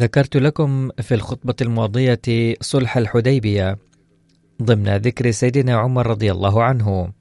ذكرت 0.00 0.36
لكم 0.36 0.90
في 1.00 1.14
الخطبة 1.14 1.54
الماضية 1.60 2.54
صلح 2.60 2.96
الحديبية 2.96 3.78
ضمن 4.62 4.96
ذكر 4.96 5.30
سيدنا 5.30 5.74
عمر 5.74 6.06
رضي 6.06 6.32
الله 6.32 6.62
عنه. 6.62 7.12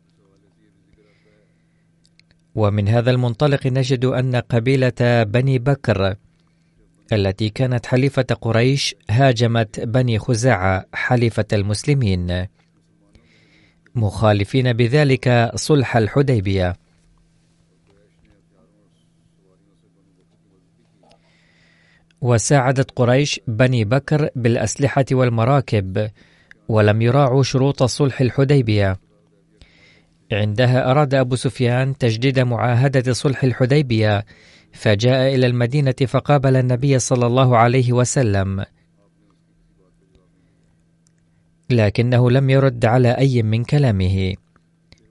ومن 2.56 2.88
هذا 2.88 3.12
المنطلق 3.12 3.68
نجد 3.68 4.06
أن 4.06 4.36
قبيلة 4.36 5.24
بني 5.24 5.60
بكر 5.60 6.16
التي 7.14 7.50
كانت 7.50 7.86
حليفة 7.86 8.26
قريش 8.42 8.96
هاجمت 9.10 9.80
بني 9.80 10.20
خزاعة 10.20 10.86
حليفة 10.94 11.46
المسلمين 11.54 12.48
مخالفين 13.96 14.74
بذلك 14.74 15.52
صلح 15.56 15.98
الحديبية. 15.98 16.76
وساعدت 22.22 22.92
قريش 22.92 23.42
بني 23.48 23.86
بكر 23.86 24.30
بالأسلحة 24.36 25.06
والمراكب 25.12 26.10
ولم 26.70 27.02
يراعوا 27.02 27.44
شروط 27.44 27.84
صلح 27.84 28.22
الحديبية. 28.22 29.00
عندها 30.32 30.92
أراد 30.92 31.14
أبو 31.14 31.36
سفيان 31.36 31.98
تجديد 31.98 32.40
معاهدة 32.40 33.14
صلح 33.14 33.44
الحديبية 33.44 34.26
فجاء 34.72 35.36
إلى 35.36 35.48
المدينة 35.48 35.96
فقابل 36.08 36.56
النبي 36.56 37.00
صلى 37.00 37.26
الله 37.26 37.58
عليه 37.58 37.94
وسلم. 37.94 38.66
لكنه 41.70 42.32
لم 42.32 42.50
يرد 42.50 42.86
على 42.86 43.12
أي 43.18 43.44
من 43.44 43.64
كلامه. 43.64 44.36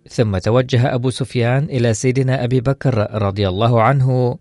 ثم 0.08 0.38
توجه 0.38 0.94
أبو 0.94 1.10
سفيان 1.10 1.64
إلى 1.64 1.94
سيدنا 1.94 2.44
أبي 2.44 2.60
بكر 2.60 3.22
رضي 3.22 3.48
الله 3.48 3.82
عنه 3.82 4.38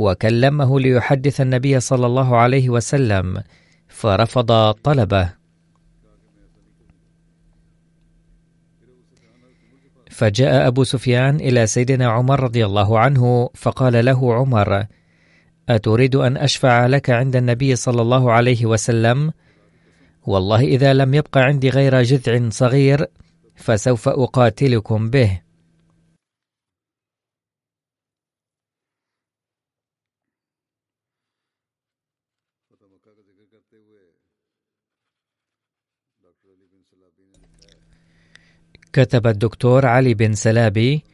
وكلمه 0.00 0.80
ليحدث 0.80 1.40
النبي 1.40 1.80
صلى 1.80 2.06
الله 2.06 2.36
عليه 2.36 2.68
وسلم 2.68 3.42
فرفض 3.88 4.72
طلبه. 4.72 5.32
فجاء 10.10 10.66
أبو 10.66 10.84
سفيان 10.84 11.36
إلى 11.36 11.66
سيدنا 11.66 12.06
عمر 12.08 12.40
رضي 12.40 12.66
الله 12.66 12.98
عنه 12.98 13.50
فقال 13.54 14.04
له 14.04 14.34
عمر 14.34 14.86
أتريد 15.68 16.16
أن 16.16 16.36
أشفع 16.36 16.86
لك 16.86 17.10
عند 17.10 17.36
النبي 17.36 17.76
صلى 17.76 18.02
الله 18.02 18.32
عليه 18.32 18.66
وسلم؟ 18.66 19.32
والله 20.26 20.60
إذا 20.60 20.92
لم 20.92 21.14
يبق 21.14 21.38
عندي 21.38 21.68
غير 21.68 22.02
جذع 22.02 22.48
صغير 22.48 23.06
فسوف 23.56 24.08
أقاتلكم 24.08 25.10
به. 25.10 25.49
كتب 38.92 39.26
الدكتور 39.26 39.86
علي 39.86 40.14
بن 40.14 40.32
سلابي 40.32 41.04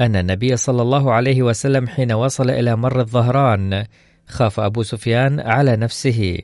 أن 0.00 0.16
النبي 0.16 0.56
صلى 0.56 0.82
الله 0.82 1.12
عليه 1.12 1.42
وسلم 1.42 1.86
حين 1.86 2.12
وصل 2.12 2.50
إلى 2.50 2.76
مر 2.76 3.00
الظهران 3.00 3.84
خاف 4.26 4.60
أبو 4.60 4.82
سفيان 4.82 5.40
على 5.40 5.76
نفسه. 5.76 6.38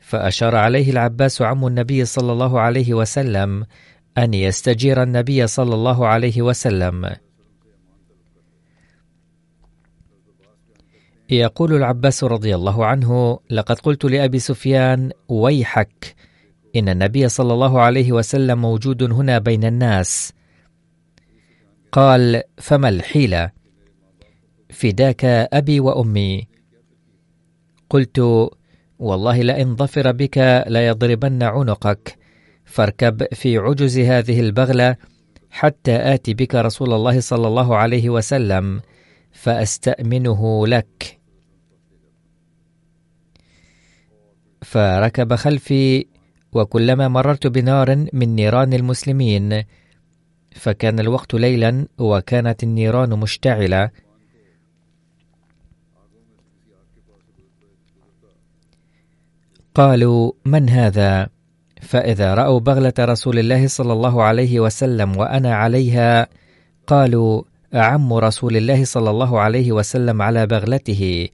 فأشار 0.00 0.56
عليه 0.56 0.90
العباس 0.90 1.42
عم 1.42 1.66
النبي 1.66 2.04
صلى 2.04 2.32
الله 2.32 2.60
عليه 2.60 2.94
وسلم 2.94 3.64
أن 4.18 4.34
يستجير 4.34 5.02
النبي 5.02 5.46
صلى 5.46 5.74
الله 5.74 6.06
عليه 6.06 6.42
وسلم. 6.42 7.14
يقول 11.30 11.74
العباس 11.74 12.24
رضي 12.24 12.54
الله 12.54 12.86
عنه 12.86 13.38
لقد 13.50 13.78
قلت 13.78 14.04
لأبي 14.04 14.38
سفيان 14.38 15.10
ويحك 15.28 16.14
إن 16.76 16.88
النبي 16.88 17.28
صلى 17.28 17.54
الله 17.54 17.80
عليه 17.80 18.12
وسلم 18.12 18.58
موجود 18.60 19.02
هنا 19.02 19.38
بين 19.38 19.64
الناس. 19.64 20.32
قال 21.92 22.42
فما 22.58 22.88
الحيلة؟ 22.88 23.50
فداك 24.70 25.24
أبي 25.24 25.80
وأمي. 25.80 26.48
قلت 27.90 28.18
والله 28.98 29.42
لئن 29.42 29.76
ظفر 29.76 30.12
بك 30.12 30.64
ليضربن 30.66 31.42
عنقك. 31.42 32.18
فاركب 32.64 33.34
في 33.34 33.58
عجز 33.58 33.98
هذه 33.98 34.40
البغلة 34.40 34.96
حتى 35.50 36.14
آتي 36.14 36.34
بك 36.34 36.54
رسول 36.54 36.92
الله 36.92 37.20
صلى 37.20 37.48
الله 37.48 37.76
عليه 37.76 38.10
وسلم 38.10 38.80
فأستأمنه 39.32 40.66
لك. 40.66 41.20
فركب 44.62 45.34
خلفي 45.34 46.06
وكلما 46.52 47.08
مررت 47.08 47.46
بنار 47.46 48.06
من 48.12 48.34
نيران 48.34 48.72
المسلمين 48.72 49.64
فكان 50.56 51.00
الوقت 51.00 51.34
ليلا 51.34 51.86
وكانت 51.98 52.62
النيران 52.62 53.10
مشتعلة. 53.10 53.90
قالوا 59.74 60.32
من 60.44 60.68
هذا؟ 60.68 61.28
فإذا 61.80 62.34
رأوا 62.34 62.60
بغلة 62.60 62.92
رسول 63.00 63.38
الله 63.38 63.66
صلى 63.66 63.92
الله 63.92 64.22
عليه 64.22 64.60
وسلم 64.60 65.16
وأنا 65.16 65.54
عليها 65.54 66.28
قالوا 66.86 67.42
أعم 67.74 68.12
رسول 68.12 68.56
الله 68.56 68.84
صلى 68.84 69.10
الله 69.10 69.40
عليه 69.40 69.72
وسلم 69.72 70.22
على 70.22 70.46
بغلته. 70.46 71.28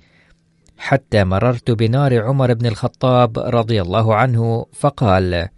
حتى 0.78 1.24
مررت 1.24 1.70
بنار 1.70 2.22
عمر 2.22 2.54
بن 2.54 2.66
الخطاب 2.66 3.38
رضي 3.38 3.82
الله 3.82 4.14
عنه 4.14 4.66
فقال 4.72 5.48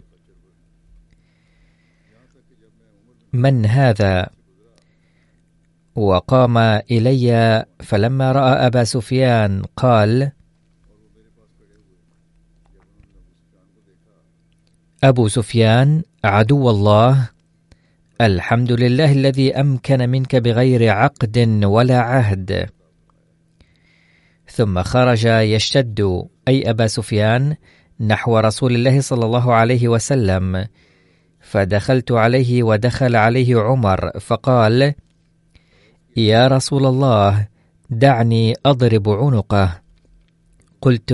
من 3.33 3.65
هذا؟ 3.65 4.29
وقام 5.95 6.57
إلي 6.91 7.65
فلما 7.79 8.31
رأى 8.31 8.67
أبا 8.67 8.83
سفيان 8.83 9.63
قال 9.75 10.31
أبو 15.03 15.27
سفيان 15.27 16.03
عدو 16.23 16.69
الله 16.69 17.29
الحمد 18.21 18.71
لله 18.71 19.11
الذي 19.11 19.55
أمكن 19.55 20.09
منك 20.09 20.35
بغير 20.35 20.89
عقد 20.89 21.63
ولا 21.63 21.99
عهد. 21.99 22.69
ثم 24.59 24.83
خرج 24.83 25.25
يشتد 25.25 26.27
أي 26.47 26.69
أبا 26.69 26.87
سفيان 26.87 27.55
نحو 27.99 28.39
رسول 28.39 28.75
الله 28.75 29.01
صلى 29.01 29.25
الله 29.25 29.53
عليه 29.53 29.87
وسلم. 29.87 30.67
فدخلت 31.39 32.11
عليه 32.11 32.63
ودخل 32.63 33.15
عليه 33.15 33.59
عمر 33.61 34.19
فقال 34.19 34.93
يا 36.17 36.47
رسول 36.47 36.85
الله 36.85 37.47
دعني 37.89 38.53
أضرب 38.65 39.09
عنقه. 39.09 39.81
قلت 40.81 41.11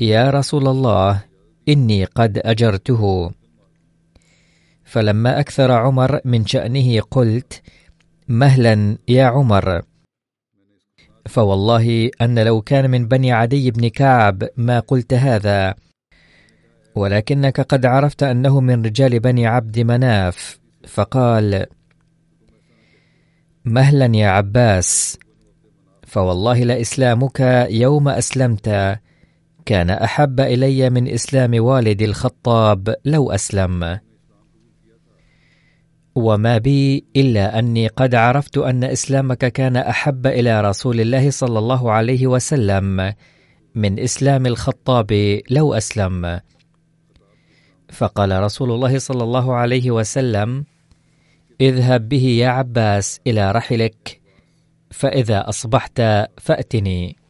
يا 0.00 0.30
رسول 0.30 0.68
الله 0.68 1.22
إني 1.68 2.04
قد 2.04 2.38
أجرته. 2.38 3.30
فلما 4.84 5.40
أكثر 5.40 5.72
عمر 5.72 6.20
من 6.24 6.46
شأنه 6.46 7.00
قلت 7.00 7.62
مهلا 8.28 8.98
يا 9.08 9.24
عمر. 9.24 9.82
فوالله 11.26 12.10
أن 12.20 12.38
لو 12.38 12.62
كان 12.62 12.90
من 12.90 13.08
بني 13.08 13.32
عدي 13.32 13.70
بن 13.70 13.88
كعب 13.88 14.48
ما 14.56 14.80
قلت 14.80 15.14
هذا 15.14 15.74
ولكنك 16.94 17.60
قد 17.60 17.86
عرفت 17.86 18.22
أنه 18.22 18.60
من 18.60 18.84
رجال 18.84 19.20
بني 19.20 19.46
عبد 19.46 19.80
مناف. 19.80 20.58
فقال 20.88 21.66
مهلا 23.64 24.16
يا 24.16 24.28
عباس 24.28 25.18
فوالله 26.06 26.64
لإسلامك 26.64 27.40
يوم 27.70 28.08
أسلمت. 28.08 28.98
كان 29.66 29.90
أحب 29.90 30.40
إلي 30.40 30.90
من 30.90 31.08
إسلام 31.08 31.64
والدي 31.64 32.04
الخطاب 32.04 32.94
لو 33.04 33.30
أسلم. 33.30 33.98
وما 36.14 36.58
بي 36.58 37.04
إلا 37.16 37.58
أني 37.58 37.86
قد 37.86 38.14
عرفت 38.14 38.58
أن 38.58 38.84
إسلامك 38.84 39.38
كان 39.38 39.76
أحب 39.76 40.26
إلى 40.26 40.60
رسول 40.60 41.00
الله 41.00 41.30
صلى 41.30 41.58
الله 41.58 41.92
عليه 41.92 42.26
وسلم 42.26 43.14
من 43.74 43.98
إسلام 43.98 44.46
الخطاب 44.46 45.40
لو 45.50 45.74
أسلم. 45.74 46.40
فقال 47.88 48.42
رسول 48.42 48.70
الله 48.70 48.98
صلى 48.98 49.24
الله 49.24 49.54
عليه 49.54 49.90
وسلم 49.90 50.64
اذهب 51.60 52.08
به 52.08 52.24
يا 52.24 52.48
عباس 52.48 53.20
إلى 53.26 53.52
رحلك 53.52 54.20
فإذا 54.90 55.48
أصبحت 55.48 56.02
فأتني. 56.38 57.21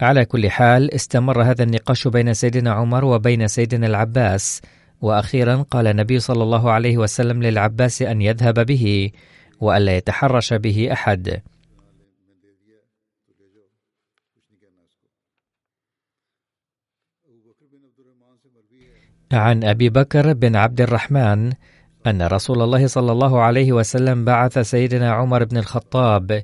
على 0.00 0.24
كل 0.24 0.50
حال 0.50 0.94
استمر 0.94 1.42
هذا 1.42 1.62
النقاش 1.62 2.08
بين 2.08 2.34
سيدنا 2.34 2.72
عمر 2.72 3.04
وبين 3.04 3.48
سيدنا 3.48 3.86
العباس. 3.86 4.62
وأخيرا 5.00 5.62
قال 5.62 5.86
النبي 5.86 6.18
صلى 6.18 6.42
الله 6.42 6.72
عليه 6.72 6.98
وسلم 6.98 7.42
للعباس 7.42 8.02
أن 8.02 8.22
يذهب 8.22 8.66
به 8.66 9.10
والا 9.60 9.96
يتحرش 9.96 10.54
به 10.54 10.92
أحد. 10.92 11.40
عن 19.32 19.64
أبي 19.64 19.88
بكر 19.88 20.32
بن 20.32 20.56
عبد 20.56 20.80
الرحمن 20.80 21.52
أن 22.06 22.22
رسول 22.22 22.62
الله 22.62 22.86
صلى 22.86 23.12
الله 23.12 23.40
عليه 23.40 23.72
وسلم 23.72 24.24
بعث 24.24 24.58
سيدنا 24.58 25.12
عمر 25.12 25.44
بن 25.44 25.56
الخطاب 25.56 26.42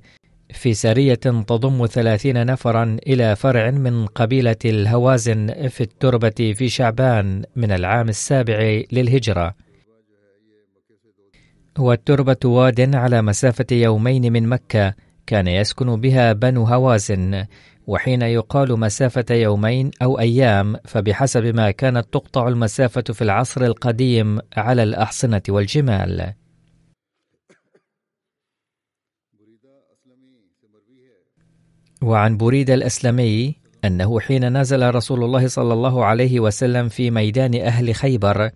في 0.54 0.74
سرية 0.74 1.14
تضم 1.14 1.86
ثلاثين 1.86 2.46
نفرا 2.46 2.96
إلى 3.06 3.36
فرع 3.36 3.70
من 3.70 4.06
قبيلة 4.06 4.56
الهوازن 4.64 5.68
في 5.68 5.80
التربة 5.80 6.54
في 6.56 6.68
شعبان 6.68 7.42
من 7.56 7.72
العام 7.72 8.08
السابع 8.08 8.82
للهجرة 8.92 9.54
والتربة 11.78 12.36
واد 12.44 12.94
على 12.94 13.22
مسافة 13.22 13.66
يومين 13.72 14.32
من 14.32 14.48
مكة 14.48 14.94
كان 15.26 15.46
يسكن 15.48 16.00
بها 16.00 16.32
بنو 16.32 16.64
هوازن 16.64 17.44
وحين 17.86 18.22
يقال 18.22 18.80
مسافة 18.80 19.34
يومين 19.34 19.90
أو 20.02 20.18
أيام 20.18 20.76
فبحسب 20.84 21.44
ما 21.44 21.70
كانت 21.70 22.06
تقطع 22.12 22.48
المسافة 22.48 23.02
في 23.02 23.22
العصر 23.22 23.64
القديم 23.64 24.38
على 24.56 24.82
الأحصنة 24.82 25.42
والجمال. 25.48 26.32
وعن 32.04 32.36
بريدة 32.36 32.74
الأسلمي 32.74 33.54
أنه 33.84 34.20
حين 34.20 34.60
نزل 34.60 34.94
رسول 34.94 35.24
الله 35.24 35.48
صلى 35.48 35.72
الله 35.72 36.04
عليه 36.04 36.40
وسلم 36.40 36.88
في 36.88 37.10
ميدان 37.10 37.54
أهل 37.54 37.94
خيبر 37.94 38.50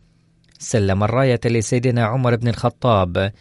سلم 0.58 1.04
الراية 1.04 1.40
لسيدنا 1.44 2.04
عمر 2.04 2.36
بن 2.36 2.48
الخطاب 2.48 3.32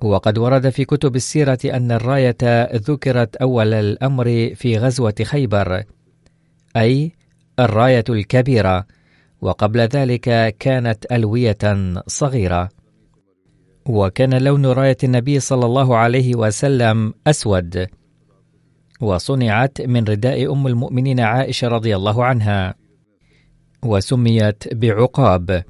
وقد 0.00 0.38
ورد 0.38 0.68
في 0.68 0.84
كتب 0.84 1.16
السيرة 1.16 1.58
أن 1.64 1.92
الراية 1.92 2.64
ذكرت 2.74 3.36
أول 3.36 3.74
الأمر 3.74 4.54
في 4.54 4.78
غزوة 4.78 5.14
خيبر 5.22 5.82
أي 6.76 7.12
الراية 7.58 8.04
الكبيرة 8.08 8.86
وقبل 9.42 9.80
ذلك 9.80 10.56
كانت 10.58 11.12
ألوية 11.12 11.58
صغيرة. 12.06 12.68
وكان 13.86 14.42
لون 14.42 14.66
راية 14.66 14.96
النبي 15.04 15.40
صلى 15.40 15.66
الله 15.66 15.96
عليه 15.96 16.34
وسلم 16.34 17.14
أسود. 17.26 17.86
وصنعت 19.00 19.80
من 19.80 20.04
رداء 20.04 20.52
أم 20.52 20.66
المؤمنين 20.66 21.20
عائشة 21.20 21.68
رضي 21.68 21.96
الله 21.96 22.24
عنها. 22.24 22.74
وسميت 23.82 24.74
بعقاب. 24.74 25.64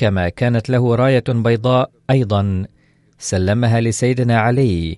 كما 0.00 0.28
كانت 0.28 0.70
له 0.70 0.94
راية 0.94 1.24
بيضاء 1.28 1.90
أيضا 2.10 2.66
سلمها 3.18 3.80
لسيدنا 3.80 4.40
علي. 4.40 4.96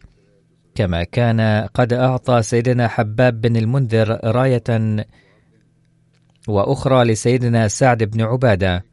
كما 0.74 1.04
كان 1.04 1.66
قد 1.74 1.92
أعطى 1.92 2.42
سيدنا 2.42 2.88
حباب 2.88 3.40
بن 3.40 3.56
المنذر 3.56 4.20
راية 4.24 4.62
وأخرى 6.48 7.04
لسيدنا 7.04 7.68
سعد 7.68 8.02
بن 8.04 8.20
عبادة. 8.20 8.84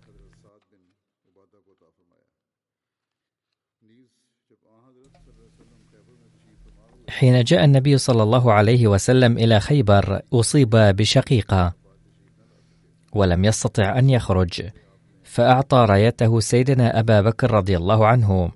حين 7.09 7.43
جاء 7.43 7.65
النبي 7.65 7.97
صلى 7.97 8.23
الله 8.23 8.53
عليه 8.53 8.87
وسلم 8.87 9.37
إلى 9.37 9.59
خيبر 9.59 10.21
أصيب 10.33 10.69
بشقيقة 10.69 11.73
ولم 13.13 13.45
يستطع 13.45 13.99
أن 13.99 14.09
يخرج. 14.09 14.69
فأعطى 15.29 15.85
رايته 15.89 16.39
سيدنا 16.39 16.99
أبا 16.99 17.21
بكر 17.21 17.51
رضي 17.51 17.77
الله 17.77 18.07
عنه 18.07 18.51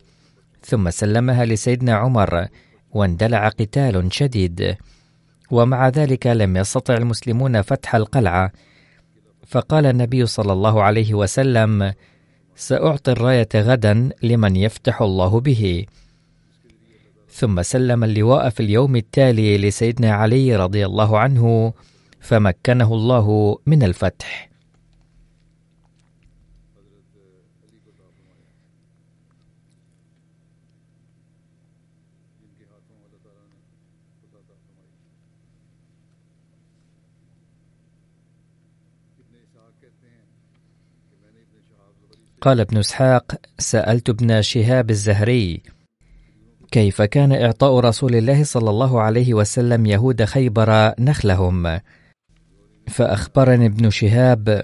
ثم 0.62 0.90
سلمها 0.90 1.46
لسيدنا 1.46 1.94
عمر 1.94 2.48
واندلع 2.92 3.48
قتال 3.48 4.14
شديد. 4.14 4.76
ومع 5.52 5.90
ذلك 5.90 6.28
لم 6.28 6.58
يستطع 6.58 6.94
المسلمون 6.94 7.62
فتح 7.62 7.96
القلعة. 7.96 8.52
فقال 9.48 9.86
النبي 9.86 10.26
صلى 10.26 10.54
الله 10.54 10.84
عليه 10.84 11.14
وسلم 11.14 11.94
سأعطي 12.56 13.12
الراية 13.12 13.50
غدا 13.56 14.10
لمن 14.24 14.56
يفتح 14.56 15.02
الله 15.02 15.40
به. 15.40 15.86
ثم 17.30 17.62
سلم 17.62 18.04
اللواء 18.04 18.50
في 18.50 18.60
اليوم 18.60 18.96
التالي 18.96 19.58
لسيدنا 19.58 20.14
علي 20.14 20.56
رضي 20.56 20.86
الله 20.86 21.20
عنه 21.20 21.74
فمكنه 22.20 22.94
الله 22.94 23.58
من 23.66 23.84
الفتح. 23.84 24.53
قال 42.44 42.60
ابن 42.60 42.78
إسحاق 42.78 43.36
سألت 43.58 44.10
ابن 44.10 44.42
شهاب 44.42 44.90
الزهري 44.90 45.62
كيف 46.72 47.02
كان 47.02 47.32
إعطاء 47.32 47.80
رسول 47.80 48.16
الله 48.16 48.44
صلى 48.44 48.70
الله 48.70 49.02
عليه 49.02 49.34
وسلم 49.34 49.86
يهود 49.86 50.24
خيبر 50.24 50.94
نخلهم؟ 51.00 51.80
فأخبرني 52.88 53.66
ابن 53.66 53.90
شهاب 53.90 54.64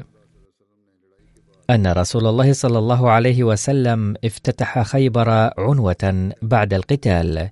أن 1.70 1.88
رسول 1.88 2.28
الله 2.28 2.54
صلى 2.54 2.78
الله 2.78 3.12
عليه 3.12 3.44
وسلم 3.44 4.16
افتتح 4.26 4.82
خيبر 4.82 5.30
عنوة 5.58 6.32
بعد 6.42 6.74
القتال 6.74 7.50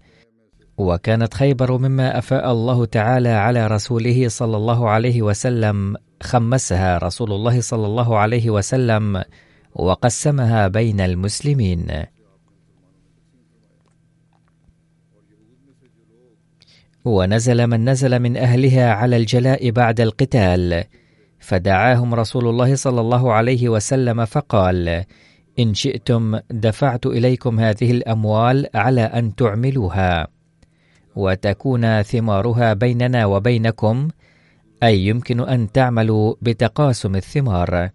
وكانت 0.78 1.34
خيبر 1.34 1.78
مما 1.78 2.18
أفاء 2.18 2.52
الله 2.52 2.86
تعالى 2.86 3.30
على 3.30 3.68
رسوله 3.68 4.28
صلى 4.28 4.58
الله 4.58 4.90
عليه 4.90 5.22
وسلم 5.22 5.96
خمسها 6.24 6.98
رسول 6.98 7.32
الله 7.32 7.62
صلى 7.62 7.86
الله 7.86 8.18
عليه 8.18 8.50
وسلم 8.50 9.24
وقسمها 9.78 10.68
بين 10.68 11.02
المسلمين. 11.02 12.06
ونزل 17.06 17.68
من 17.68 17.90
نزل 17.90 18.20
من 18.20 18.38
أهلها 18.38 18.92
على 18.94 19.18
الجلاء 19.18 19.72
بعد 19.72 20.02
القتال 20.02 20.84
فدعاهم 21.40 22.14
رسول 22.16 22.48
الله 22.48 22.76
صلى 22.76 23.02
الله 23.02 23.34
عليه 23.34 23.70
وسلم 23.70 24.26
فقال 24.26 25.04
إن 25.60 25.74
شئتم 25.74 26.40
دفعت 26.52 27.06
إليكم 27.06 27.60
هذه 27.60 27.92
الأموال 27.92 28.68
على 28.76 29.02
أن 29.02 29.36
تعملوها 29.36 30.28
وتكون 31.16 32.02
ثمارها 32.02 32.74
بيننا 32.74 33.26
وبينكم 33.26 34.08
أي 34.84 35.08
يمكن 35.08 35.40
أن 35.40 35.72
تعملوا 35.72 36.36
بتقاسم 36.42 37.16
الثمار 37.16 37.90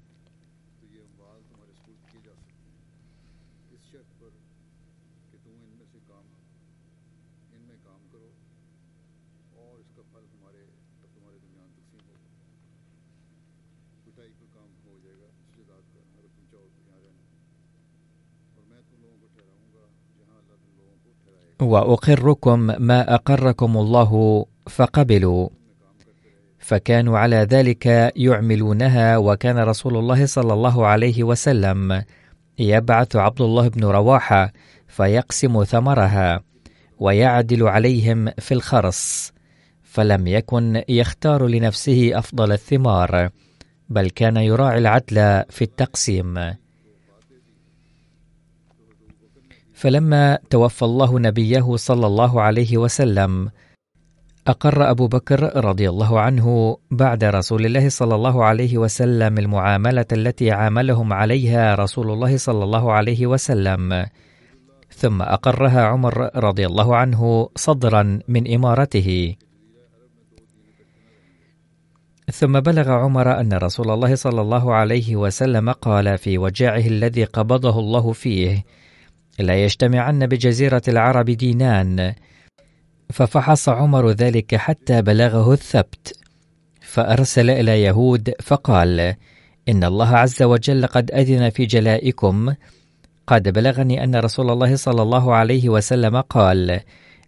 وأقركم 21.63 22.59
ما 22.79 23.15
أقركم 23.15 23.77
الله 23.77 24.45
فقبلوا. 24.69 25.49
فكانوا 26.59 27.19
على 27.19 27.37
ذلك 27.37 28.13
يعملونها 28.17 29.17
وكان 29.17 29.59
رسول 29.59 29.97
الله 29.97 30.27
صلى 30.27 30.53
الله 30.53 30.87
عليه 30.87 31.25
وسلم 31.25 32.03
يبعث 32.59 33.17
عبد 33.17 33.41
الله 33.41 33.69
بن 33.69 33.85
رواحة 33.85 34.53
فيقسم 34.89 35.65
ثمرها 35.65 36.41
ويعدل 36.99 37.69
عليهم 37.69 38.31
في 38.39 38.55
الخرص 38.55 39.33
فلم 39.83 40.27
يكن 40.27 40.83
يختار 40.89 41.47
لنفسه 41.47 42.19
أفضل 42.19 42.53
الثمار 42.53 43.31
بل 43.89 44.11
كان 44.11 44.37
يراعي 44.37 44.79
العدل 44.79 45.43
في 45.51 45.63
التقسيم. 45.63 46.55
فلما 49.83 50.39
توفى 50.51 50.83
الله 50.83 51.19
نبيه 51.19 51.77
صلى 51.77 52.07
الله 52.07 52.43
عليه 52.43 52.79
وسلم 52.79 53.51
أقر 54.47 54.91
أبو 54.91 55.07
بكر 55.07 55.65
رضي 55.65 55.89
الله 55.89 56.21
عنه 56.21 56.77
بعد 56.91 57.25
رسول 57.25 57.67
الله 57.67 57.89
صلى 57.89 58.15
الله 58.15 58.45
عليه 58.45 58.79
وسلم 58.79 59.39
المعاملة 59.39 60.07
التي 60.13 60.51
عاملهم 60.51 61.13
عليها 61.13 61.75
رسول 61.75 62.11
الله 62.11 62.37
صلى 62.37 62.65
الله 62.65 62.93
عليه 62.93 63.27
وسلم. 63.27 64.07
ثم 64.91 65.23
أقرها 65.23 65.83
عمر 65.83 66.31
رضي 66.37 66.67
الله 66.67 66.97
عنه 66.97 67.49
صدرا 67.57 68.19
من 68.29 68.55
إمارته. 68.55 69.35
ثم 72.33 72.61
بلغ 72.61 72.91
عمر 72.91 73.41
أن 73.41 73.53
رسول 73.53 73.91
الله 73.91 74.15
صلى 74.15 74.41
الله 74.41 74.75
عليه 74.75 75.17
وسلم 75.17 75.71
قال 75.71 76.19
في 76.19 76.39
وجاعه 76.39 76.87
الذي 76.87 77.25
قبضه 77.25 77.79
الله 77.79 78.13
فيه 78.13 78.65
لا 79.43 79.65
يجتمعن 79.65 80.27
بجزيرة 80.27 80.83
العرب 80.89 81.25
دينان. 81.25 82.15
ففحص 83.11 83.69
عمر 83.69 84.11
ذلك 84.11 84.55
حتى 84.55 85.03
بلغه 85.03 85.53
الثبت. 85.53 86.19
فأرسل 86.81 87.51
إلى 87.51 87.83
يهود 87.83 88.35
فقال 88.43 89.15
إن 89.69 89.85
الله 89.85 90.17
عز 90.17 90.43
وجل 90.43 90.87
قد 90.87 91.11
أذن 91.11 91.51
في 91.51 91.67
جلائكم. 91.67 92.55
قد 93.27 93.49
بلغني 93.49 94.05
أن 94.05 94.17
رسول 94.17 94.51
الله 94.51 94.77
صلى 94.77 95.03
الله 95.03 95.35
عليه 95.35 95.69
وسلم 95.69 96.21
قال 96.21 96.81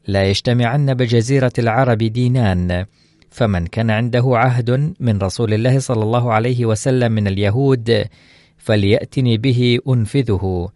لا 0.07 0.23
يجتمعن 0.23 0.95
بجزيرة 0.95 1.53
العرب 1.59 1.99
دينان. 1.99 2.87
فمن 3.31 3.67
كان 3.67 3.91
عنده 3.91 4.25
عهد 4.27 4.95
من 5.01 5.19
رسول 5.19 5.55
الله 5.55 5.79
صلى 5.79 6.03
الله 6.03 6.33
عليه 6.33 6.67
وسلم 6.67 7.13
من 7.13 7.27
اليهود 7.27 8.05
فليأتني 8.59 9.39
به 9.39 9.79
أنفذه. 9.89 10.69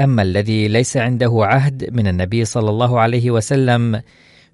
أما 0.00 0.22
الذي 0.22 0.68
ليس 0.68 0.96
عنده 0.96 1.32
عهد 1.34 1.94
من 1.96 2.08
النبي 2.08 2.44
صلى 2.44 2.70
الله 2.70 3.00
عليه 3.00 3.30
وسلم 3.30 4.02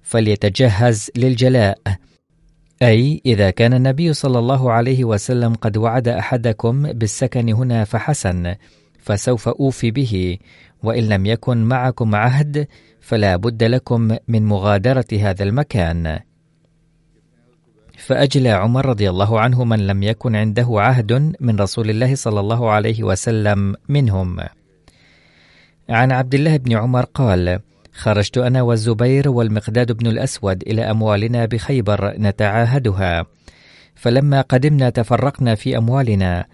فليتجهز 0.01 1.11
للجلاء. 1.15 1.77
أي 2.81 3.21
إذا 3.25 3.49
كان 3.49 3.73
النبي 3.73 4.13
صلى 4.13 4.39
الله 4.39 4.71
عليه 4.71 5.03
وسلم 5.03 5.53
قد 5.53 5.77
وعد 5.77 6.07
أحدكم 6.07 6.83
بالسكن 6.91 7.49
هنا 7.49 7.83
فحسن 7.83 8.55
فسوف 8.99 9.47
أوفي 9.49 9.91
به 9.91 10.37
وإن 10.83 11.03
لم 11.09 11.25
يكن 11.25 11.57
معكم 11.57 12.15
عهد 12.15 12.67
فلا 13.01 13.35
بد 13.35 13.63
لكم 13.63 14.17
من 14.27 14.45
مغادرة 14.45 15.07
هذا 15.11 15.43
المكان. 15.43 16.19
فأجلى 17.97 18.49
عمر 18.49 18.85
رضي 18.85 19.09
الله 19.09 19.39
عنه 19.39 19.63
من 19.63 19.87
لم 19.87 20.03
يكن 20.03 20.35
عنده 20.35 20.67
عهد 20.69 21.35
من 21.39 21.59
رسول 21.59 21.89
الله 21.89 22.15
صلى 22.15 22.39
الله 22.39 22.71
عليه 22.71 23.03
وسلم 23.03 23.75
منهم. 23.89 24.39
عن 25.89 26.11
عبد 26.11 26.35
الله 26.35 26.57
بن 26.57 26.77
عمر 26.77 27.05
قال 27.05 27.59
خرجت 27.91 28.37
أنا 28.37 28.61
والزبير 28.61 29.29
والمقداد 29.29 29.91
بن 29.91 30.07
الأسود 30.07 30.61
إلى 30.61 30.81
أموالنا 30.81 31.45
بخيبر 31.45 32.13
نتعاهدها. 32.17 33.25
فلما 33.95 34.41
قدمنا 34.41 34.89
تفرقنا 34.89 35.55
في 35.55 35.77
أموالنا. 35.77 36.45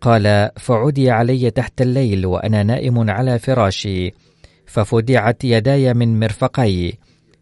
قال 0.00 0.50
فعدي 0.56 1.10
علي 1.10 1.50
تحت 1.50 1.80
الليل 1.82 2.26
وأنا 2.26 2.62
نائم 2.62 3.10
على 3.10 3.38
فراشي. 3.38 4.14
ففدعت 4.66 5.44
يداي 5.44 5.94
من 5.94 6.20
مرفقي. 6.20 6.92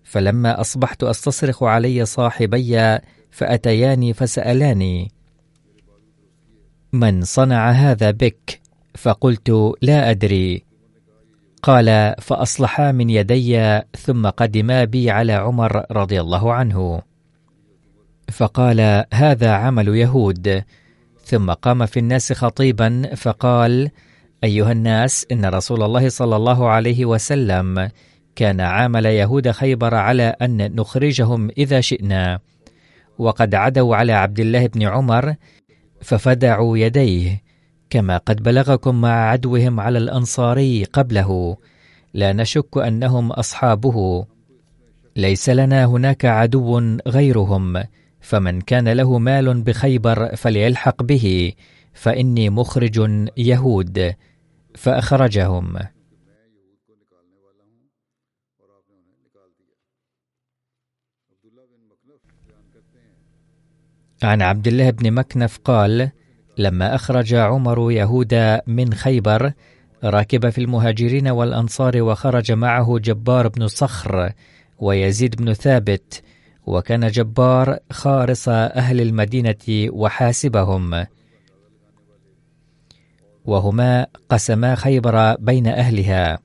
فلما 0.04 0.60
أصبحت 0.60 1.04
أستصرخ 1.04 1.62
علي 1.62 2.04
صاحبي 2.04 2.98
فأتياني 3.30 4.12
فسألاني 4.12 5.12
من 6.92 7.22
صنع 7.22 7.70
هذا 7.70 8.10
بك؟ 8.10 8.60
فقلت 8.94 9.74
لا 9.82 10.10
أدري. 10.10 10.65
قال 11.66 12.14
فأصلحا 12.18 12.92
من 12.92 13.10
يدي 13.10 13.80
ثم 13.98 14.26
قدما 14.26 14.84
بي 14.84 15.10
على 15.10 15.32
عمر 15.32 15.84
رضي 15.92 16.20
الله 16.20 16.52
عنه. 16.52 17.02
فقال 18.32 19.04
هذا 19.14 19.50
عمل 19.50 19.88
يهود. 19.88 20.64
ثم 21.24 21.50
قام 21.50 21.86
في 21.86 21.98
الناس 21.98 22.32
خطيبا 22.32 23.14
فقال 23.16 23.90
أيها 24.44 24.72
الناس 24.72 25.26
إن 25.32 25.46
رسول 25.46 25.82
الله 25.82 26.08
صلى 26.08 26.36
الله 26.36 26.68
عليه 26.68 27.04
وسلم 27.04 27.90
كان 28.36 28.60
عامل 28.60 29.06
يهود 29.06 29.50
خيبر 29.50 29.94
على 29.94 30.36
أن 30.42 30.76
نخرجهم 30.76 31.50
إذا 31.58 31.80
شئنا. 31.80 32.38
وقد 33.18 33.54
عدوا 33.54 33.96
على 33.96 34.12
عبد 34.12 34.40
الله 34.40 34.66
بن 34.66 34.82
عمر 34.82 35.34
ففدعوا 36.02 36.78
يديه. 36.78 37.45
كما 37.90 38.16
قد 38.16 38.42
بلغكم 38.42 39.00
مع 39.00 39.30
عدوهم 39.30 39.80
على 39.80 39.98
الأنصاري 39.98 40.84
قبله. 40.84 41.56
لا 42.14 42.32
نشك 42.32 42.78
أنهم 42.78 43.32
أصحابه. 43.32 44.26
ليس 45.16 45.48
لنا 45.48 45.84
هناك 45.84 46.24
عدو 46.24 46.78
غيرهم. 47.08 47.84
فمن 48.20 48.60
كان 48.60 48.88
له 48.88 49.18
مال 49.18 49.62
بخيبر 49.62 50.36
فليلحق 50.36 51.02
به. 51.02 51.52
فإني 51.92 52.50
مخرج 52.50 53.28
يهود. 53.36 54.14
فأخرجهم. 54.74 55.78
عن 64.22 64.42
عبد 64.42 64.66
الله 64.66 64.90
بن 64.90 65.12
مكنف 65.12 65.58
قال 65.58 66.10
لما 66.58 66.94
أخرج 66.94 67.34
عمر 67.34 67.92
يهودا 67.92 68.62
من 68.66 68.94
خيبر 68.94 69.52
ركب 70.04 70.50
في 70.50 70.60
المهاجرين 70.60 71.28
والأنصار 71.28 72.02
وخرج 72.02 72.52
معه 72.52 72.98
جبار 72.98 73.48
بن 73.48 73.66
صخر 73.66 74.32
ويزيد 74.78 75.36
بن 75.36 75.52
ثابت 75.52 76.22
وكان 76.66 77.08
جبار 77.08 77.78
خارص 77.90 78.48
أهل 78.48 79.00
المدينة 79.00 79.88
وحاسبهم. 79.90 81.06
وهما 83.44 84.06
قسما 84.28 84.74
خيبر 84.74 85.34
بين 85.34 85.66
أهلها 85.66 86.38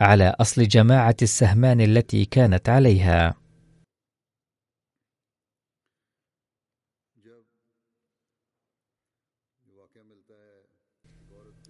على 0.00 0.34
أصل 0.40 0.68
جماعة 0.68 1.16
السهمان 1.22 1.80
التي 1.80 2.24
كانت 2.24 2.68
عليها. 2.68 3.34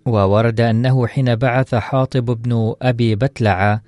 وورد 0.09 0.61
أنه 0.61 1.07
حين 1.07 1.37
بعث 1.37 1.75
حاطب 1.75 2.25
بن 2.25 2.75
أبي 2.83 3.15
بتلع 3.15 3.81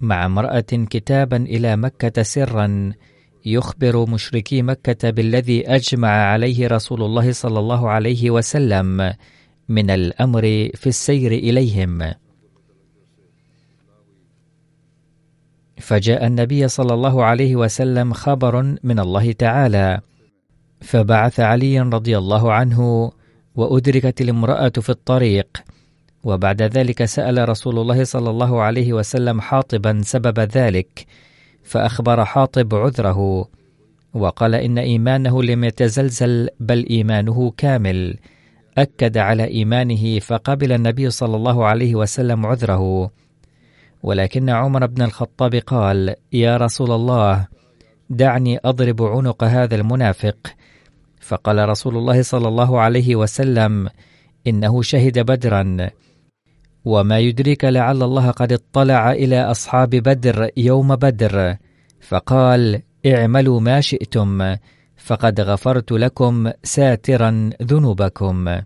مع 0.00 0.26
امرأة 0.26 0.60
كتابا 0.90 1.36
إلى 1.36 1.76
مكة 1.76 2.22
سرا 2.22 2.92
يخبر 3.44 4.10
مشركي 4.10 4.62
مكة 4.62 5.10
بالذي 5.10 5.68
أجمع 5.68 6.08
عليه 6.08 6.66
رسول 6.68 7.02
الله 7.02 7.32
صلى 7.32 7.58
الله 7.58 7.88
عليه 7.88 8.30
وسلم 8.30 9.14
من 9.68 9.90
الأمر 9.90 10.42
في 10.74 10.86
السير 10.86 11.32
إليهم. 11.32 12.12
فجاء 15.78 16.26
النبي 16.26 16.68
صلى 16.68 16.94
الله 16.94 17.24
عليه 17.24 17.56
وسلم 17.56 18.12
خبر 18.12 18.62
من 18.82 18.98
الله 19.00 19.32
تعالى 19.32 20.00
فبعث 20.80 21.40
علي 21.40 21.80
رضي 21.80 22.18
الله 22.18 22.52
عنه 22.52 23.10
وأدركت 23.56 24.20
الامرأة 24.20 24.68
في 24.68 24.90
الطريق. 24.90 25.46
وبعد 26.24 26.62
ذلك 26.62 27.04
سأل 27.04 27.48
رسول 27.48 27.78
الله 27.78 28.04
صلى 28.04 28.30
الله 28.30 28.62
عليه 28.62 28.92
وسلم 28.92 29.40
حاطبا 29.40 30.00
سبب 30.04 30.40
ذلك 30.40 31.06
فأخبر 31.64 32.24
حاطب 32.24 32.74
عذره 32.74 33.48
وقال 34.14 34.54
إن 34.54 34.78
إيمانه 34.78 35.42
لم 35.42 35.64
يتزلزل 35.64 36.48
بل 36.60 36.86
إيمانه 36.90 37.52
كامل. 37.56 38.16
أكد 38.78 39.18
على 39.18 39.44
إيمانه 39.44 40.18
فقبل 40.18 40.72
النبي 40.72 41.10
صلى 41.10 41.36
الله 41.36 41.66
عليه 41.66 41.94
وسلم 41.94 42.46
عذره. 42.46 43.10
ولكن 44.02 44.50
عمر 44.50 44.86
بن 44.86 45.02
الخطاب 45.02 45.54
قال 45.54 46.14
يا 46.32 46.56
رسول 46.56 46.92
الله 46.92 47.46
دعني 48.10 48.58
أضرب 48.64 49.02
عنق 49.02 49.44
هذا 49.44 49.74
المنافق 49.74 50.36
فقال 51.20 51.68
رسول 51.68 51.96
الله 51.96 52.22
صلى 52.22 52.48
الله 52.48 52.80
عليه 52.80 53.16
وسلم 53.16 53.88
إنه 54.46 54.82
شهد 54.82 55.18
بدرا. 55.18 55.90
وما 56.84 57.18
يدريك 57.18 57.64
لعل 57.64 58.02
الله 58.02 58.30
قد 58.30 58.52
اطلع 58.52 59.12
إلى 59.12 59.42
أصحاب 59.42 59.90
بدر 59.90 60.50
يوم 60.56 60.96
بدر. 60.96 61.56
فقال 62.00 62.82
اعملوا 63.06 63.60
ما 63.60 63.80
شئتم 63.80 64.56
فقد 64.96 65.40
غفرت 65.40 65.92
لكم 65.92 66.50
ساترا 66.62 67.50
ذنوبكم. 67.62 68.60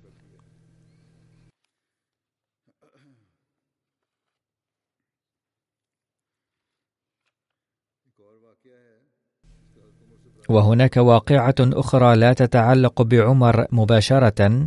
وهناك 10.49 10.97
واقعة 10.97 11.55
أخرى 11.61 12.17
لا 12.17 12.33
تتعلق 12.33 13.03
بعمر 13.03 13.67
مباشرة 13.73 14.67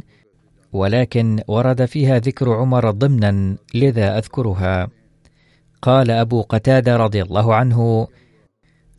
ولكن 0.73 1.39
ورد 1.47 1.85
فيها 1.85 2.19
ذكر 2.19 2.53
عمر 2.53 2.91
ضمنا 2.91 3.55
لذا 3.73 4.17
أذكرها. 4.17 4.87
قال 5.81 6.11
أبو 6.11 6.41
قتادة 6.41 6.97
رضي 6.97 7.21
الله 7.21 7.55
عنه 7.55 8.07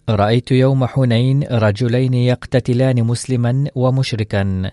رأيت 0.08 0.52
يوم 0.52 0.86
حنين 0.86 1.42
رجلين 1.42 2.14
يقتتلان 2.14 3.04
مسلما 3.04 3.70
ومشركا 3.74 4.70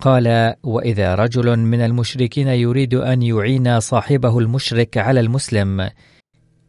قال 0.00 0.54
وإذا 0.62 1.14
رجل 1.14 1.58
من 1.58 1.80
المشركين 1.80 2.48
يريد 2.48 2.94
أن 2.94 3.22
يعين 3.22 3.80
صاحبه 3.80 4.38
المشرك 4.38 4.98
على 4.98 5.20
المسلم 5.20 5.90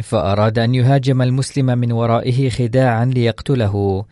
فأراد 0.03 0.59
أن 0.59 0.75
يهاجم 0.75 1.21
المسلم 1.21 1.65
من 1.65 1.91
ورائه 1.91 2.49
خداعا 2.49 3.05
ليقتله 3.05 4.05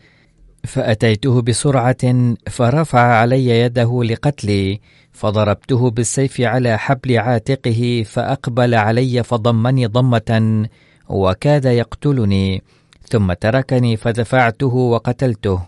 فأتيته 0.64 1.42
بسرعة 1.42 2.34
فرفع 2.50 3.00
علي 3.00 3.48
يده 3.48 4.04
لقتلي 4.04 4.80
فضربته 5.12 5.90
بالسيف 5.90 6.40
على 6.40 6.78
حبل 6.78 7.18
عاتقه 7.18 8.04
فأقبل 8.06 8.74
علي 8.74 9.22
فضمني 9.22 9.86
ضمة 9.86 10.68
وكاد 11.08 11.64
يقتلني 11.64 12.62
ثم 13.08 13.32
تركني 13.32 13.96
فدفعته 13.96 14.74
وقتلته. 14.74 15.60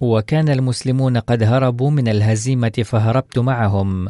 وكان 0.00 0.48
المسلمون 0.48 1.18
قد 1.18 1.42
هربوا 1.42 1.90
من 1.90 2.08
الهزيمة 2.08 2.82
فهربت 2.84 3.38
معهم. 3.38 4.08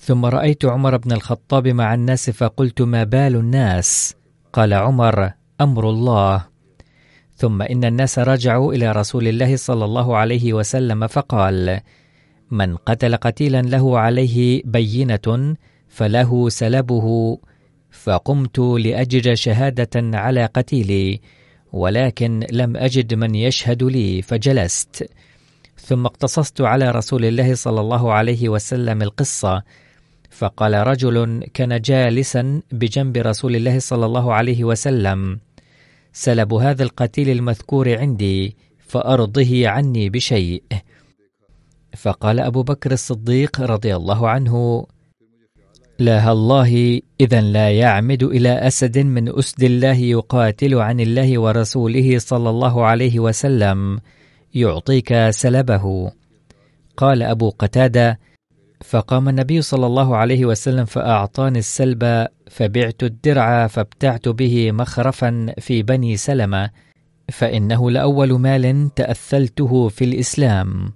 ثم 0.00 0.24
رأيت 0.24 0.64
عمر 0.64 0.96
بن 0.96 1.12
الخطاب 1.12 1.68
مع 1.68 1.94
الناس 1.94 2.30
فقلت 2.30 2.82
ما 2.82 3.04
بال 3.04 3.36
الناس؟ 3.36 4.14
قال 4.52 4.74
عمر 4.74 5.32
أمر 5.60 5.90
الله. 5.90 6.55
ثم 7.36 7.62
إن 7.62 7.84
الناس 7.84 8.18
رجعوا 8.18 8.72
إلى 8.74 8.92
رسول 8.92 9.28
الله 9.28 9.56
صلى 9.56 9.84
الله 9.84 10.16
عليه 10.16 10.52
وسلم 10.52 11.06
فقال 11.06 11.80
من 12.50 12.76
قتل 12.76 13.16
قتيلا 13.16 13.62
له 13.62 13.98
عليه 13.98 14.62
بينة 14.64 15.56
فله 15.88 16.48
سلبه 16.48 17.38
فقمت 17.90 18.58
لأجد 18.58 19.34
شهادة 19.34 20.18
على 20.18 20.46
قتيلي 20.46 21.20
ولكن 21.72 22.46
لم 22.52 22.76
أجد 22.76 23.14
من 23.14 23.34
يشهد 23.34 23.82
لي 23.82 24.22
فجلست. 24.22 25.10
ثم 25.76 26.06
اقتصصت 26.06 26.60
على 26.60 26.90
رسول 26.90 27.24
الله 27.24 27.54
صلى 27.54 27.80
الله 27.80 28.12
عليه 28.12 28.48
وسلم 28.48 29.02
القصة 29.02 29.62
فقال 30.30 30.86
رجل 30.86 31.44
كان 31.54 31.80
جالسا 31.80 32.62
بجنب 32.72 33.16
رسول 33.16 33.56
الله 33.56 33.78
صلى 33.78 34.06
الله 34.06 34.34
عليه 34.34 34.64
وسلم 34.64 35.45
سلب 36.18 36.54
هذا 36.54 36.82
القتيل 36.82 37.30
المذكور 37.30 37.98
عندي 37.98 38.56
فأرضه 38.78 39.68
عني 39.68 40.10
بشيء. 40.10 40.62
فقال 41.96 42.40
أبو 42.40 42.62
بكر 42.62 42.92
الصديق 42.92 43.60
رضي 43.60 43.96
الله 43.96 44.28
عنه 44.28 44.86
لا 45.98 46.32
الله 46.32 47.00
إذا 47.20 47.40
لا 47.40 47.70
يعمد 47.70 48.22
إلى 48.22 48.48
أسد 48.48 48.98
من 48.98 49.38
أسد 49.38 49.62
الله 49.62 49.96
يقاتل 49.96 50.74
عن 50.74 51.00
الله 51.00 51.38
ورسوله 51.38 52.18
صلى 52.18 52.50
الله 52.50 52.84
عليه 52.84 53.20
وسلم 53.20 54.00
يعطيك 54.54 55.30
سلبه. 55.30 56.12
قال 56.96 57.22
أبو 57.22 57.50
قتادة 57.58 58.18
فقام 58.84 59.28
النبي 59.28 59.62
صلى 59.62 59.86
الله 59.86 60.16
عليه 60.16 60.44
وسلم 60.44 60.84
فأعطاني 60.84 61.58
السلب 61.58 62.26
فبعت 62.50 63.02
الدرع 63.02 63.66
فابتعت 63.66 64.28
به 64.28 64.72
مخرفا 64.72 65.54
في 65.58 65.82
بني 65.82 66.16
سلمة 66.16 66.70
فإنه 67.28 67.90
لأول 67.90 68.32
مال 68.32 68.94
تأثلته 68.94 69.88
في 69.88 70.04
الإسلام. 70.04 70.92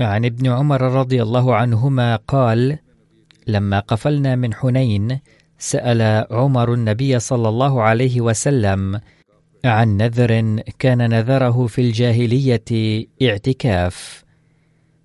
عن 0.00 0.24
ابن 0.24 0.46
عمر 0.46 0.82
رضي 0.82 1.22
الله 1.22 1.54
عنهما 1.54 2.16
قال 2.16 2.78
لما 3.46 3.80
قفلنا 3.80 4.36
من 4.36 4.54
حنين 4.54 5.20
سأل 5.58 6.26
عمر 6.30 6.74
النبي 6.74 7.18
صلى 7.18 7.48
الله 7.48 7.82
عليه 7.82 8.20
وسلم 8.20 9.00
عن 9.64 9.96
نذر 9.96 10.60
كان 10.78 11.10
نذره 11.10 11.66
في 11.66 11.80
الجاهلية 11.80 13.04
اعتكاف. 13.22 14.24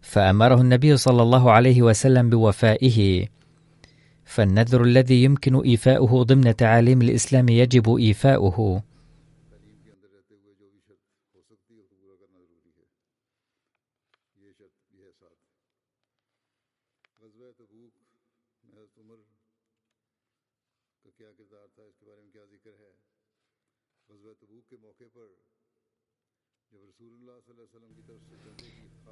فأمره 0.02 0.62
النبي 0.62 0.98
صلى 0.98 1.22
الله 1.22 1.52
عليه 1.52 1.82
وسلم 1.82 2.30
بوفائه. 2.30 3.28
فالنذر 4.26 4.84
الذي 4.84 5.24
يمكن 5.24 5.62
إيفاؤه 5.62 6.24
ضمن 6.24 6.56
تعاليم 6.56 7.02
الإسلام 7.02 7.50
يجب 7.50 7.96
إيفاؤه. 7.96 8.84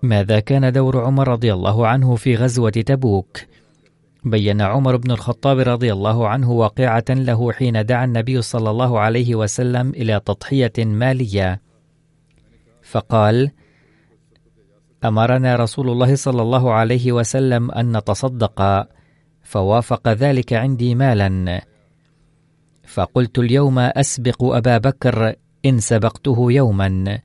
ماذا 0.02 0.40
كان 0.40 0.72
دور 0.72 1.06
عمر 1.06 1.28
رضي 1.28 1.54
الله 1.54 1.88
عنه 1.88 2.16
في 2.16 2.36
غزوة 2.36 2.70
تبوك؟ 2.70 3.38
بين 4.24 4.62
عمر 4.62 4.96
بن 4.96 5.12
الخطاب 5.12 5.60
رضي 5.60 5.94
الله 5.94 6.28
عنه 6.28 6.52
واقعة 6.52 7.06
له 7.10 7.52
حين 7.52 7.86
دعا 7.86 8.06
النبي 8.06 8.42
صلى 8.42 8.70
الله 8.70 9.00
عليه 9.00 9.36
وسلم 9.36 9.90
إلى 9.90 10.22
تضحية 10.26 10.74
مالية. 10.78 11.62
فقال 12.82 13.52
أمرنا 15.06 15.56
رسول 15.56 15.90
الله 15.90 16.16
صلى 16.16 16.42
الله 16.42 16.74
عليه 16.74 17.12
وسلم 17.12 17.72
أن 17.72 17.98
نتصدق 17.98 18.88
فوافق 19.44 20.08
ذلك 20.08 20.54
عندي 20.54 20.96
مالا. 20.96 21.62
فقلت 22.88 23.40
اليوم 23.40 23.80
أسبق 23.80 24.44
أبا 24.44 24.78
بكر 24.78 25.36
إن 25.66 25.80
سبقته 25.80 26.52
يوما. 26.52 27.20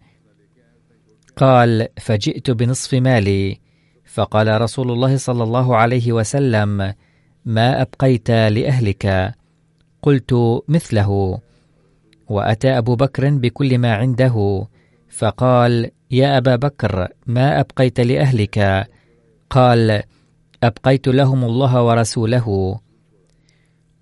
قال 1.37 1.89
فجئت 2.01 2.51
بنصف 2.51 2.95
مالي. 2.95 3.59
فقال 4.05 4.61
رسول 4.61 4.91
الله 4.91 5.17
صلى 5.17 5.43
الله 5.43 5.77
عليه 5.77 6.13
وسلم 6.13 6.95
ما 7.45 7.83
أبقيت 7.83 8.31
لأهلك. 8.31 9.35
قلت 10.03 10.63
مثله. 10.69 11.39
وأتى 12.29 12.79
أبو 12.79 12.97
بكر 12.97 13.31
بكل 13.31 13.79
ما 13.79 13.95
عنده 13.95 14.67
فقال 15.09 15.91
يا 16.11 16.39
أبا 16.39 16.57
بكر 16.57 17.09
ما 17.27 17.61
أبقيت 17.61 18.01
لأهلك؟ 18.01 18.89
قال 19.51 20.03
أبقيت 20.63 21.09
لهم 21.09 21.45
الله 21.45 21.83
ورسوله. 21.83 22.79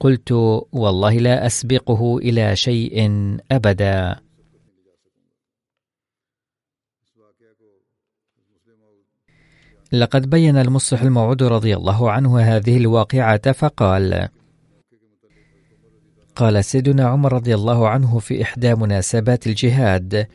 قلت 0.01 0.33
والله 0.73 1.15
لا 1.15 1.47
أسبقه 1.47 2.19
إلى 2.19 2.57
شيء 2.57 3.11
أبدا. 3.53 4.17
لقد 9.93 10.31
بين 10.31 10.57
المصلح 10.57 11.03
الموعود 11.03 11.43
رضي 11.43 11.77
الله 11.77 12.11
عنه 12.11 12.41
هذه 12.41 12.77
الواقعة 12.77 13.53
فقال: 13.53 14.29
قال 16.37 16.65
سيدنا 16.65 17.05
عمر 17.05 17.33
رضي 17.33 17.55
الله 17.55 17.89
عنه 17.89 18.19
في 18.19 18.43
إحدى 18.43 18.75
مناسبات 18.75 19.47
الجهاد: 19.47 20.27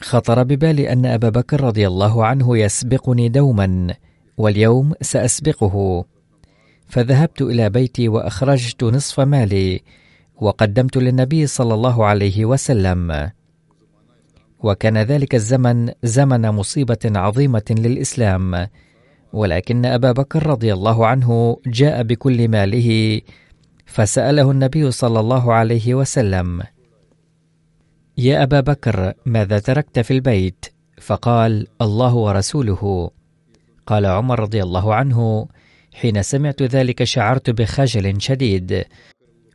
خطر 0.00 0.42
ببالي 0.42 0.92
أن 0.92 1.06
أبا 1.06 1.28
بكر 1.28 1.60
رضي 1.60 1.86
الله 1.86 2.26
عنه 2.26 2.58
يسبقني 2.58 3.28
دوما، 3.28 3.94
واليوم 4.36 4.92
سأسبقه. 5.00 6.04
فذهبت 6.88 7.42
إلى 7.42 7.70
بيتي 7.70 8.08
وأخرجت 8.08 8.84
نصف 8.84 9.20
مالي، 9.20 9.80
وقدمت 10.40 10.96
للنبي 10.96 11.46
صلى 11.46 11.74
الله 11.74 12.06
عليه 12.06 12.44
وسلم. 12.44 13.30
وكان 14.62 14.98
ذلك 14.98 15.34
الزمن 15.34 15.90
زمن 16.02 16.50
مصيبة 16.50 16.98
عظيمة 17.04 17.68
للإسلام. 17.70 18.68
ولكن 19.32 19.86
أبا 19.86 20.12
بكر 20.12 20.46
رضي 20.46 20.72
الله 20.72 21.06
عنه 21.06 21.56
جاء 21.66 22.02
بكل 22.02 22.48
ماله 22.48 23.20
فسأله 23.86 24.50
النبي 24.50 24.90
صلى 24.90 25.20
الله 25.20 25.54
عليه 25.54 25.94
وسلم 25.94 26.62
يا 28.18 28.42
أبا 28.42 28.60
بكر 28.60 29.12
ماذا 29.26 29.58
تركت 29.58 29.98
في 29.98 30.10
البيت؟ 30.10 30.66
فقال 31.00 31.66
الله 31.80 32.14
ورسوله. 32.14 33.10
قال 33.86 34.06
عمر 34.06 34.40
رضي 34.40 34.62
الله 34.62 34.94
عنه 34.94 35.48
حين 35.92 36.22
سمعت 36.22 36.62
ذلك 36.62 37.04
شعرت 37.04 37.50
بخجل 37.50 38.20
شديد. 38.20 38.84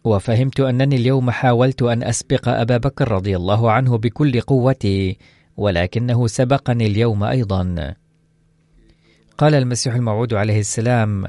وفهمت 0.04 0.60
أنني 0.60 0.96
اليوم 0.96 1.32
حاولت 1.32 1.82
أن 1.82 2.04
أسبق 2.04 2.50
أبا 2.50 2.78
بكر 2.78 3.12
رضي 3.12 3.36
الله 3.36 3.72
عنه 3.72 3.98
بكل 3.98 4.42
قوتي 4.42 5.18
ولكنه 5.58 6.28
سبقني 6.28 6.88
اليوم 6.88 7.24
أيضا. 7.24 7.96
قال 9.38 9.56
المسيح 9.56 9.96
الموعود 9.96 10.34
عليه 10.34 10.60
السلام 10.60 11.26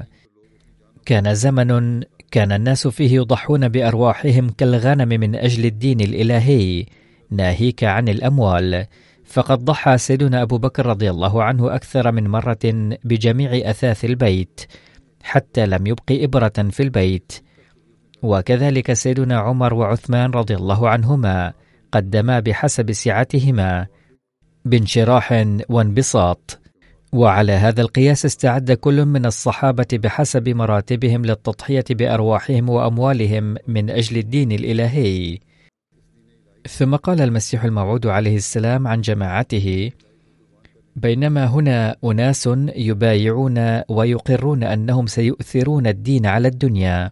كان 1.05 1.35
زمن 1.35 2.01
كان 2.31 2.51
الناس 2.51 2.87
فيه 2.87 3.15
يضحون 3.15 3.67
بأرواحهم 3.67 4.49
كالغنم 4.49 5.09
من 5.19 5.35
أجل 5.35 5.65
الدين 5.65 6.01
الإلهي 6.01 6.85
ناهيك 7.31 7.83
عن 7.83 8.09
الأموال. 8.09 8.85
فقد 9.25 9.65
ضحى 9.65 9.97
سيدنا 9.97 10.41
أبو 10.41 10.57
بكر 10.57 10.85
رضي 10.85 11.09
الله 11.09 11.43
عنه 11.43 11.75
أكثر 11.75 12.11
من 12.11 12.27
مرة 12.27 12.59
بجميع 13.03 13.69
أثاث 13.69 14.05
البيت 14.05 14.61
حتى 15.23 15.65
لم 15.65 15.87
يبق 15.87 16.11
إبرة 16.11 16.69
في 16.71 16.83
البيت. 16.83 17.31
وكذلك 18.23 18.93
سيدنا 18.93 19.39
عمر 19.39 19.73
وعثمان 19.73 20.31
رضي 20.31 20.55
الله 20.55 20.89
عنهما 20.89 21.53
قدما 21.91 22.39
بحسب 22.39 22.91
سعتهما 22.91 23.87
بانشراح 24.65 25.45
وانبساط 25.69 26.59
وعلى 27.13 27.51
هذا 27.51 27.81
القياس 27.81 28.25
استعد 28.25 28.71
كل 28.71 29.05
من 29.05 29.25
الصحابة 29.25 29.87
بحسب 29.93 30.49
مراتبهم 30.49 31.25
للتضحية 31.25 31.85
بأرواحهم 31.89 32.69
وأموالهم 32.69 33.55
من 33.67 33.89
أجل 33.89 34.17
الدين 34.17 34.51
الإلهي. 34.51 35.39
ثم 36.69 36.95
قال 36.95 37.21
المسيح 37.21 37.63
الموعود 37.63 38.07
عليه 38.07 38.35
السلام 38.35 38.87
عن 38.87 39.01
جماعته: 39.01 39.91
بينما 40.95 41.45
هنا 41.45 41.95
أناس 42.03 42.49
يبايعون 42.75 43.81
ويقرون 43.89 44.63
أنهم 44.63 45.07
سيؤثرون 45.07 45.87
الدين 45.87 46.25
على 46.25 46.47
الدنيا، 46.47 47.11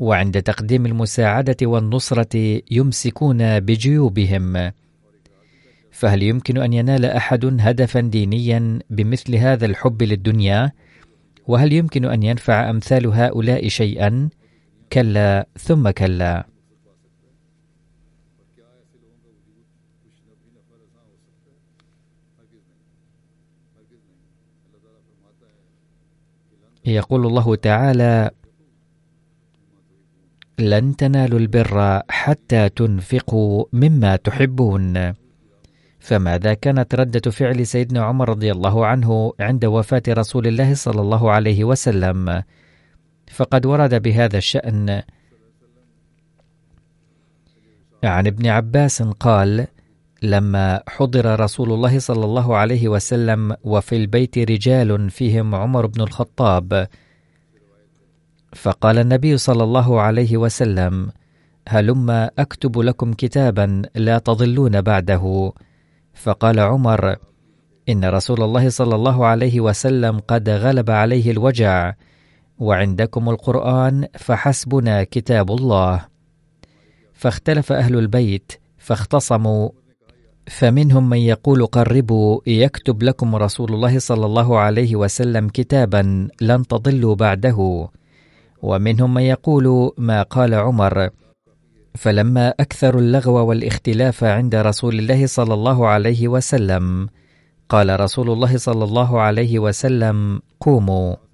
وعند 0.00 0.42
تقديم 0.42 0.86
المساعدة 0.86 1.56
والنصرة 1.62 2.62
يمسكون 2.70 3.60
بجيوبهم 3.60 4.72
فهل 5.90 6.22
يمكن 6.22 6.58
أن 6.58 6.72
ينال 6.72 7.04
أحد 7.04 7.56
هدفا 7.60 8.00
دينيا 8.00 8.78
بمثل 8.90 9.34
هذا 9.36 9.66
الحب 9.66 10.02
للدنيا؟ 10.02 10.72
وهل 11.46 11.72
يمكن 11.72 12.04
أن 12.04 12.22
ينفع 12.22 12.70
أمثال 12.70 13.06
هؤلاء 13.06 13.68
شيئا؟ 13.68 14.28
كلا 14.92 15.46
ثم 15.58 15.90
كلا 15.90 16.46
يقول 26.84 27.26
الله 27.26 27.56
تعالى 27.56 28.30
لن 30.60 30.96
تنالوا 30.96 31.38
البر 31.38 32.02
حتى 32.08 32.68
تنفقوا 32.68 33.64
مما 33.72 34.16
تحبون. 34.16 35.12
فماذا 36.00 36.54
كانت 36.54 36.94
ردة 36.94 37.30
فعل 37.30 37.66
سيدنا 37.66 38.02
عمر 38.02 38.28
رضي 38.28 38.52
الله 38.52 38.86
عنه 38.86 39.32
عند 39.40 39.64
وفاة 39.64 40.02
رسول 40.08 40.46
الله 40.46 40.74
صلى 40.74 41.00
الله 41.00 41.30
عليه 41.30 41.64
وسلم؟ 41.64 42.42
فقد 43.30 43.66
ورد 43.66 44.02
بهذا 44.02 44.38
الشأن. 44.38 45.02
عن 48.04 48.26
ابن 48.26 48.46
عباس 48.46 49.02
قال 49.02 49.66
لما 50.22 50.82
حضر 50.88 51.40
رسول 51.40 51.72
الله 51.72 51.98
صلى 51.98 52.24
الله 52.24 52.56
عليه 52.56 52.88
وسلم 52.88 53.56
وفي 53.64 53.96
البيت 53.96 54.38
رجال 54.38 55.10
فيهم 55.10 55.54
عمر 55.54 55.86
بن 55.86 56.00
الخطاب 56.00 56.88
فقال 58.52 58.98
النبي 58.98 59.36
صلى 59.36 59.64
الله 59.64 60.00
عليه 60.00 60.36
وسلم 60.36 61.10
هلم 61.68 62.10
أكتب 62.38 62.78
لكم 62.78 63.12
كتابا 63.12 63.82
لا 63.94 64.18
تضلون 64.18 64.80
بعده. 64.80 65.52
فقال 66.14 66.60
عمر 66.60 67.16
إن 67.88 68.04
رسول 68.04 68.42
الله 68.42 68.68
صلى 68.68 68.94
الله 68.94 69.26
عليه 69.26 69.60
وسلم 69.60 70.18
قد 70.18 70.48
غلب 70.48 70.90
عليه 70.90 71.30
الوجع 71.30 71.94
وعندكم 72.58 73.28
القرآن 73.28 74.06
فحسبنا 74.18 75.04
كتاب 75.04 75.50
الله. 75.50 76.04
فاختلف 77.12 77.72
أهل 77.72 77.98
البيت 77.98 78.52
فاختصموا 78.78 79.68
فمنهم 80.46 81.08
من 81.08 81.18
يقول 81.18 81.66
قربوا 81.66 82.40
يكتب 82.46 83.02
لكم 83.02 83.36
رسول 83.36 83.74
الله 83.74 83.98
صلى 83.98 84.26
الله 84.26 84.58
عليه 84.58 84.96
وسلم 84.96 85.48
كتابا 85.48 86.28
لن 86.40 86.66
تضلوا 86.66 87.14
بعده. 87.14 87.88
ومنهم 88.62 89.14
من 89.14 89.22
يقول 89.22 89.92
ما 89.98 90.22
قال 90.22 90.54
عمر. 90.54 91.10
فلما 91.94 92.54
اكثروا 92.60 93.00
اللغو 93.00 93.46
والاختلاف 93.48 94.24
عند 94.24 94.54
رسول 94.54 94.98
الله 94.98 95.26
صلى 95.26 95.54
الله 95.54 95.86
عليه 95.86 96.28
وسلم 96.28 97.08
قال 97.68 98.00
رسول 98.00 98.30
الله 98.30 98.56
صلى 98.56 98.84
الله 98.84 99.20
عليه 99.20 99.58
وسلم 99.58 100.40
قوموا. 100.60 101.29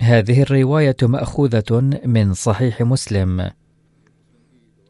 هذه 0.00 0.42
الرواية 0.42 0.96
مأخوذة 1.02 1.98
من 2.04 2.34
صحيح 2.34 2.82
مسلم. 2.82 3.50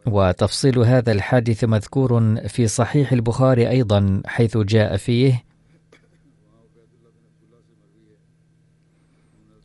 وتفصيل 0.07 0.79
هذا 0.79 1.13
الحادث 1.13 1.65
مذكور 1.65 2.37
في 2.49 2.67
صحيح 2.67 3.13
البخاري 3.13 3.69
أيضا 3.69 4.23
حيث 4.27 4.59
جاء 4.59 4.97
فيه 4.97 5.45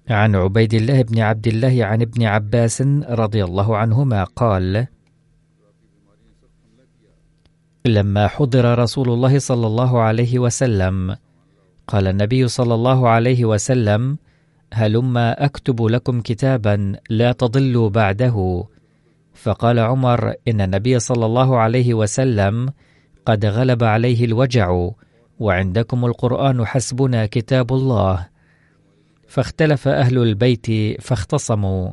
عن 0.10 0.36
عبيد 0.36 0.74
الله 0.74 1.02
بن 1.02 1.20
عبد 1.20 1.48
الله 1.48 1.86
عن 1.86 2.02
ابن 2.02 2.24
عباس 2.24 2.82
رضي 3.10 3.44
الله 3.44 3.78
عنهما 3.78 4.24
قال 4.24 4.88
لما 7.86 8.28
حضر 8.28 8.80
رسول 8.80 9.10
الله 9.10 9.40
صلى 9.40 9.68
الله 9.68 10.02
عليه 10.02 10.40
وسلم 10.40 11.16
قال 11.88 12.08
النبي 12.08 12.48
صلى 12.48 12.74
الله 12.74 13.10
عليه 13.10 13.46
وسلم 13.46 14.18
هلما 14.74 15.46
أكتب 15.46 15.82
لكم 15.82 16.22
كتابا 16.22 16.94
لا 17.10 17.32
تضلوا 17.32 17.90
بعده. 17.90 18.64
فقال 19.34 19.80
عمر 19.80 20.34
إن 20.48 20.62
النبي 20.62 21.00
صلى 21.00 21.26
الله 21.26 21.58
عليه 21.58 21.94
وسلم 21.94 22.74
قد 23.26 23.46
غلب 23.46 23.84
عليه 23.84 24.26
الوجع 24.26 24.90
وعندكم 25.40 26.06
القرآن 26.06 26.66
حسبنا 26.66 27.26
كتاب 27.26 27.74
الله. 27.74 28.28
فاختلف 29.28 29.88
أهل 29.88 30.18
البيت 30.18 30.68
فاختصموا. 31.02 31.92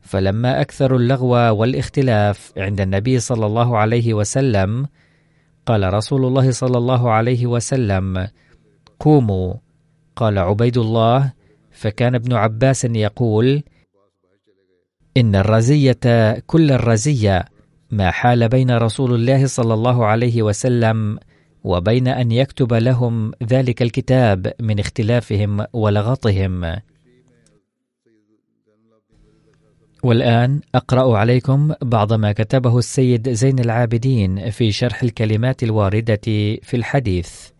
فلما 0.00 0.60
اكثروا 0.60 0.98
اللغو 0.98 1.30
والاختلاف 1.30 2.52
عند 2.56 2.80
النبي 2.80 3.18
صلى 3.18 3.46
الله 3.46 3.78
عليه 3.78 4.14
وسلم 4.14 4.86
قال 5.66 5.94
رسول 5.94 6.24
الله 6.24 6.50
صلى 6.50 6.78
الله 6.78 7.10
عليه 7.10 7.46
وسلم 7.46 8.28
قوموا. 9.00 9.54
قال 10.16 10.38
عبيد 10.38 10.78
الله 10.78 11.32
فكان 11.74 12.14
ابن 12.14 12.32
عباس 12.32 12.84
يقول 12.84 13.62
إن 15.16 15.34
الرزية 15.34 16.38
كل 16.46 16.70
الرزية 16.72 17.44
ما 17.90 18.10
حال 18.10 18.48
بين 18.48 18.70
رسول 18.70 19.14
الله 19.14 19.46
صلى 19.46 19.74
الله 19.74 20.06
عليه 20.06 20.42
وسلم 20.42 21.18
وبين 21.64 22.08
أن 22.08 22.32
يكتب 22.32 22.72
لهم 22.72 23.32
ذلك 23.42 23.82
الكتاب 23.82 24.52
من 24.60 24.78
اختلافهم 24.78 25.66
ولغطهم. 25.72 26.76
والآن 30.02 30.60
أقرأ 30.74 31.18
عليكم 31.18 31.72
بعض 31.82 32.12
ما 32.12 32.32
كتبه 32.32 32.78
السيد 32.78 33.32
زين 33.32 33.58
العابدين 33.58 34.50
في 34.50 34.72
شرح 34.72 35.02
الكلمات 35.02 35.62
الواردة 35.62 36.20
في 36.62 36.74
الحديث. 36.74 37.53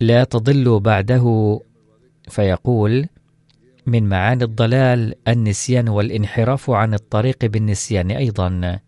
لا 0.00 0.24
تضلوا 0.24 0.78
بعده 0.78 1.60
فيقول 2.28 3.08
من 3.86 4.08
معاني 4.08 4.44
الضلال 4.44 5.14
النسيان 5.28 5.88
والانحراف 5.88 6.70
عن 6.70 6.94
الطريق 6.94 7.44
بالنسيان 7.44 8.10
أيضا. 8.10 8.80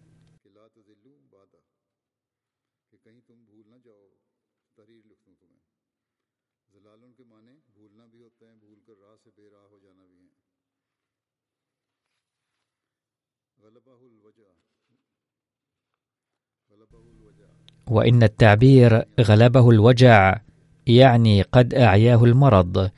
وإن 17.90 18.22
التعبير 18.22 19.04
غلبه 19.20 19.70
الوجع. 19.70 20.47
يعني 20.88 21.42
قد 21.42 21.74
أعياه 21.74 22.24
المرض. 22.24 22.90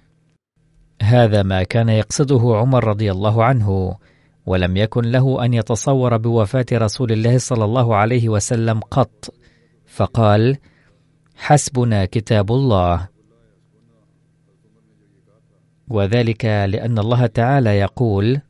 هذا 1.03 1.43
ما 1.43 1.63
كان 1.63 1.89
يقصده 1.89 2.57
عمر 2.57 2.85
رضي 2.85 3.11
الله 3.11 3.45
عنه 3.45 3.97
ولم 4.47 4.77
يكن 4.77 5.03
له 5.03 5.45
أن 5.45 5.55
يتصور 5.55 6.17
بوفاة 6.17 6.67
رسول 6.73 7.13
الله 7.13 7.39
صلى 7.39 7.65
الله 7.65 7.97
عليه 7.97 8.29
وسلم 8.29 8.81
قط. 8.81 9.35
فقال 9.87 10.59
حسبنا 11.37 12.05
كتاب 12.05 12.53
الله. 12.53 13.09
وذلك 15.89 16.45
لأن 16.45 16.99
الله 16.99 17.27
تعالى 17.27 17.71
يقول 17.79 18.41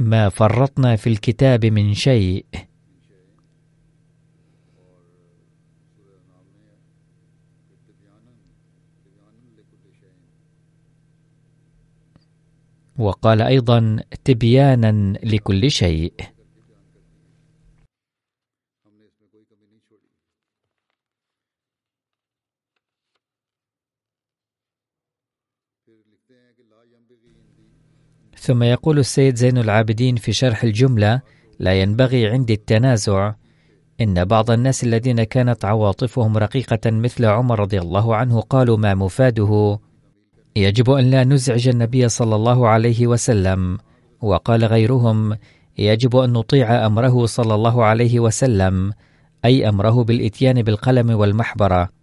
ما 0.00 0.28
فرطنا 0.28 0.96
في 0.96 1.06
الكتاب 1.06 1.66
من 1.66 1.94
شيء. 1.94 2.44
وقال 12.98 13.42
أيضا 13.42 13.96
تبيانا 14.24 15.18
لكل 15.24 15.70
شيء. 15.70 16.12
ثم 28.40 28.62
يقول 28.62 28.98
السيد 28.98 29.36
زين 29.36 29.58
العابدين 29.58 30.16
في 30.16 30.32
شرح 30.32 30.64
الجملة 30.64 31.20
لا 31.58 31.82
ينبغي 31.82 32.26
عندي 32.26 32.52
التنازع. 32.52 33.32
إن 34.00 34.24
بعض 34.24 34.50
الناس 34.50 34.84
الذين 34.84 35.22
كانت 35.22 35.64
عواطفهم 35.64 36.36
رقيقة 36.36 36.90
مثل 36.90 37.24
عمر 37.24 37.60
رضي 37.60 37.78
الله 37.78 38.16
عنه 38.16 38.40
قالوا 38.40 38.76
ما 38.76 38.94
مفاده؟ 38.94 39.78
يجب 40.56 40.90
أن 40.90 41.10
لا 41.10 41.24
نزعج 41.24 41.68
النبي 41.68 42.08
صلى 42.08 42.36
الله 42.36 42.68
عليه 42.68 43.06
وسلم. 43.06 43.78
وقال 44.22 44.64
غيرهم 44.64 45.36
يجب 45.78 46.16
أن 46.16 46.32
نطيع 46.32 46.86
أمره 46.86 47.26
صلى 47.26 47.54
الله 47.54 47.84
عليه 47.84 48.20
وسلم 48.20 48.92
أي 49.44 49.68
أمره 49.68 50.04
بالإتيان 50.04 50.62
بالقلم 50.62 51.10
والمحبرة. 51.10 51.99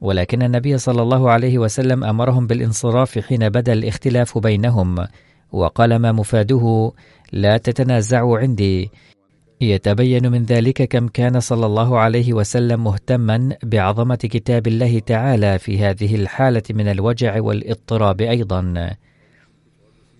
ولكن 0.00 0.42
النبي 0.42 0.78
صلى 0.78 1.02
الله 1.02 1.30
عليه 1.30 1.58
وسلم 1.58 2.04
أمرهم 2.04 2.46
بالانصراف 2.46 3.18
حين 3.18 3.48
بدا 3.48 3.72
الاختلاف 3.72 4.38
بينهم 4.38 5.06
وقال 5.52 5.96
ما 5.96 6.12
مفاده 6.12 6.92
لا 7.32 7.56
تتنازعوا 7.56 8.38
عندي. 8.38 8.90
يتبين 9.60 10.32
من 10.32 10.44
ذلك 10.44 10.82
كم 10.82 11.08
كان 11.08 11.40
صلى 11.40 11.66
الله 11.66 11.98
عليه 11.98 12.32
وسلم 12.32 12.84
مهتما 12.84 13.56
بعظمة 13.62 14.14
كتاب 14.14 14.66
الله 14.66 14.98
تعالى 14.98 15.58
في 15.58 15.78
هذه 15.78 16.14
الحالة 16.14 16.62
من 16.70 16.88
الوجع 16.88 17.40
والاضطراب 17.40 18.20
أيضا. 18.20 18.90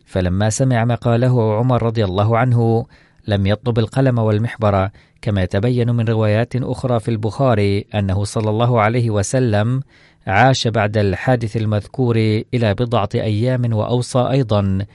فلما 0.06 0.50
سمع 0.50 0.84
ما 0.84 0.94
قاله 0.94 1.54
عمر 1.58 1.82
رضي 1.82 2.04
الله 2.04 2.38
عنه 2.38 2.86
لم 3.26 3.46
يطلب 3.46 3.78
القلم 3.78 4.18
والمحبر 4.18 4.90
كما 5.22 5.42
يتبين 5.42 5.90
من 5.90 6.08
روايات 6.08 6.56
أخرى 6.56 7.00
في 7.00 7.10
البخاري 7.10 7.86
أنه 7.94 8.24
صلى 8.24 8.50
الله 8.50 8.80
عليه 8.80 9.10
وسلم 9.10 9.82
عاش 10.26 10.68
بعد 10.68 10.96
الحادث 10.96 11.56
المذكور 11.56 12.16
إلى 12.54 12.74
بضعة 12.74 13.08
أيام 13.14 13.74
وأوصى 13.74 14.28
أيضا 14.30 14.86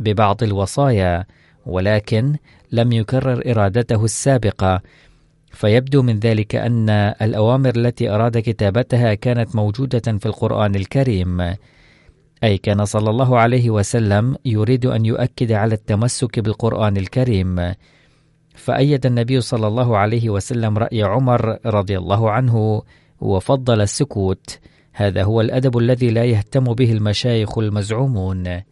ببعض 0.00 0.42
الوصايا 0.42 1.24
ولكن 1.66 2.36
لم 2.72 2.92
يكرر 2.92 3.50
إرادته 3.50 4.04
السابقة. 4.04 4.80
فيبدو 5.50 6.02
من 6.02 6.18
ذلك 6.18 6.54
أن 6.54 6.90
الأوامر 7.22 7.72
التي 7.76 8.10
أراد 8.10 8.38
كتابتها 8.38 9.14
كانت 9.14 9.56
موجودة 9.56 10.18
في 10.18 10.26
القرآن 10.26 10.74
الكريم. 10.74 11.54
أي 12.44 12.58
كان 12.58 12.84
صلى 12.84 13.10
الله 13.10 13.38
عليه 13.38 13.70
وسلم 13.70 14.36
يريد 14.44 14.86
أن 14.86 15.06
يؤكد 15.06 15.52
على 15.52 15.74
التمسك 15.74 16.40
بالقرآن 16.40 16.96
الكريم. 16.96 17.74
فأيد 18.54 19.06
النبي 19.06 19.40
صلى 19.40 19.66
الله 19.66 19.96
عليه 19.96 20.30
وسلم 20.30 20.78
رأي 20.78 21.02
عمر 21.02 21.58
رضي 21.66 21.98
الله 21.98 22.30
عنه 22.30 22.82
وفضل 23.20 23.80
السكوت. 23.80 24.58
هذا 24.92 25.22
هو 25.22 25.40
الأدب 25.40 25.78
الذي 25.78 26.10
لا 26.10 26.24
يهتم 26.24 26.64
به 26.64 26.92
المشايخ 26.92 27.58
المزعومون. 27.58 28.62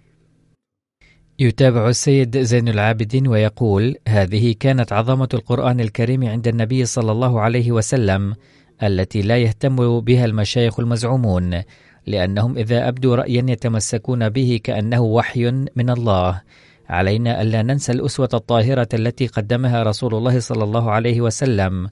يتابع 1.39 1.89
السيد 1.89 2.39
زين 2.39 2.69
العابدين 2.69 3.29
ويقول 3.29 3.97
هذه 4.09 4.55
كانت 4.61 4.93
عظمة 4.93 5.29
القرآن 5.35 5.81
الكريم 5.81 6.25
عند 6.25 6.49
النبي 6.49 6.85
صلى 6.85 7.13
الله 7.13 7.41
عليه 7.41 7.73
وسلم 7.73 8.35
التي 8.83 9.23
لا 9.23 9.37
يهتم 9.37 10.01
بها 10.01 10.25
المشايخ 10.25 10.81
المزعومون. 10.81 11.63
لأنهم 12.07 12.59
إذا 12.59 12.89
أبدوا 12.89 13.17
رأيا 13.17 13.45
يتمسكون 13.49 14.29
به 14.29 14.61
كأنه 14.65 15.01
وحي 15.01 15.51
من 15.77 15.91
الله. 15.91 16.43
علينا 16.89 17.43
ألا 17.43 17.63
ننسى 17.63 17.93
الأسوة 17.93 18.29
الطاهرة 18.35 18.89
التي 18.95 19.27
قدمها 19.27 19.83
رسول 19.83 20.15
الله 20.15 20.41
صلى 20.41 20.65
الله 20.65 20.91
عليه 20.91 21.21
وسلم 21.21 21.89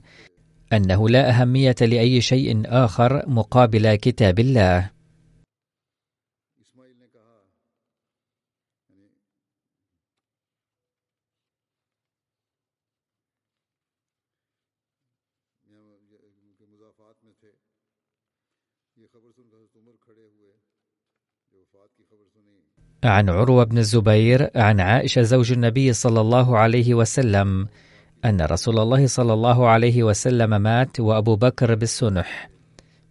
أنه 0.73 1.09
لا 1.09 1.29
أهمية 1.29 1.75
لأي 1.81 2.21
شيء 2.21 2.61
آخر 2.65 3.23
مقابل 3.27 3.95
كتاب 3.95 4.39
الله. 4.39 5.00
عن 23.03 23.29
عروة 23.29 23.63
بن 23.63 23.77
الزبير 23.77 24.49
عن 24.55 24.79
عائشة 24.79 25.21
زوج 25.21 25.51
النبي 25.51 25.93
صلى 25.93 26.21
الله 26.21 26.57
عليه 26.57 26.93
وسلم 26.93 27.67
أن 28.25 28.41
رسول 28.41 28.79
الله 28.79 29.07
صلى 29.07 29.33
الله 29.33 29.67
عليه 29.67 30.03
وسلم 30.03 30.61
مات 30.61 30.99
وأبو 30.99 31.35
بكر 31.35 31.75
بالسنح. 31.75 32.49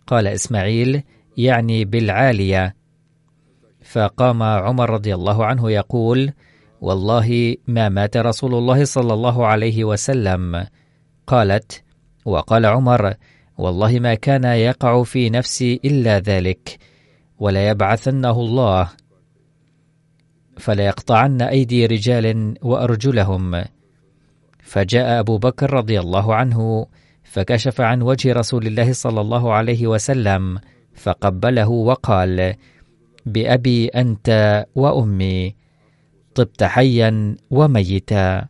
قال 0.07 0.27
إسماعيل 0.27 1.03
يعني 1.37 1.85
بالعالية. 1.85 2.77
فقام 3.83 4.43
عمر 4.43 4.91
رضي 4.91 5.15
الله 5.15 5.47
عنه 5.47 5.71
يقول 5.71 6.33
والله 6.81 7.57
ما 7.67 7.89
مات 7.89 8.17
رسول 8.17 8.55
الله 8.55 8.85
صلى 8.85 9.15
الله 9.15 9.47
عليه 9.47 9.85
وسلم. 9.85 10.67
قالت 11.27 11.83
وقال 12.25 12.67
عمر 12.67 13.15
والله 13.59 13.99
ما 13.99 14.15
كان 14.15 14.45
يقع 14.45 15.03
في 15.03 15.31
نفسي 15.31 15.81
إلا 15.85 16.19
ذلك 16.19 16.79
وليبعثنه 17.39 18.41
الله. 18.41 19.00
فليقطعن 20.61 21.43
أيدي 21.43 21.87
رجال 21.87 22.55
وأرجلهم. 22.63 23.65
فجاء 24.63 25.21
أبو 25.21 25.39
بكر 25.39 25.73
رضي 25.73 26.01
الله 26.01 26.35
عنه 26.35 26.87
فكشف 27.25 27.81
عن 27.81 28.03
وجه 28.03 28.33
رسول 28.33 28.67
الله 28.67 28.93
صلى 28.93 29.21
الله 29.21 29.53
عليه 29.53 29.87
وسلم 29.87 30.59
فقبله 30.95 31.69
وقال 31.69 32.55
بأبي 33.27 33.89
أنت 33.89 34.29
وأمي 34.75 35.55
طبت 36.35 36.65
حيا 36.65 37.37
وميتا. 37.51 38.47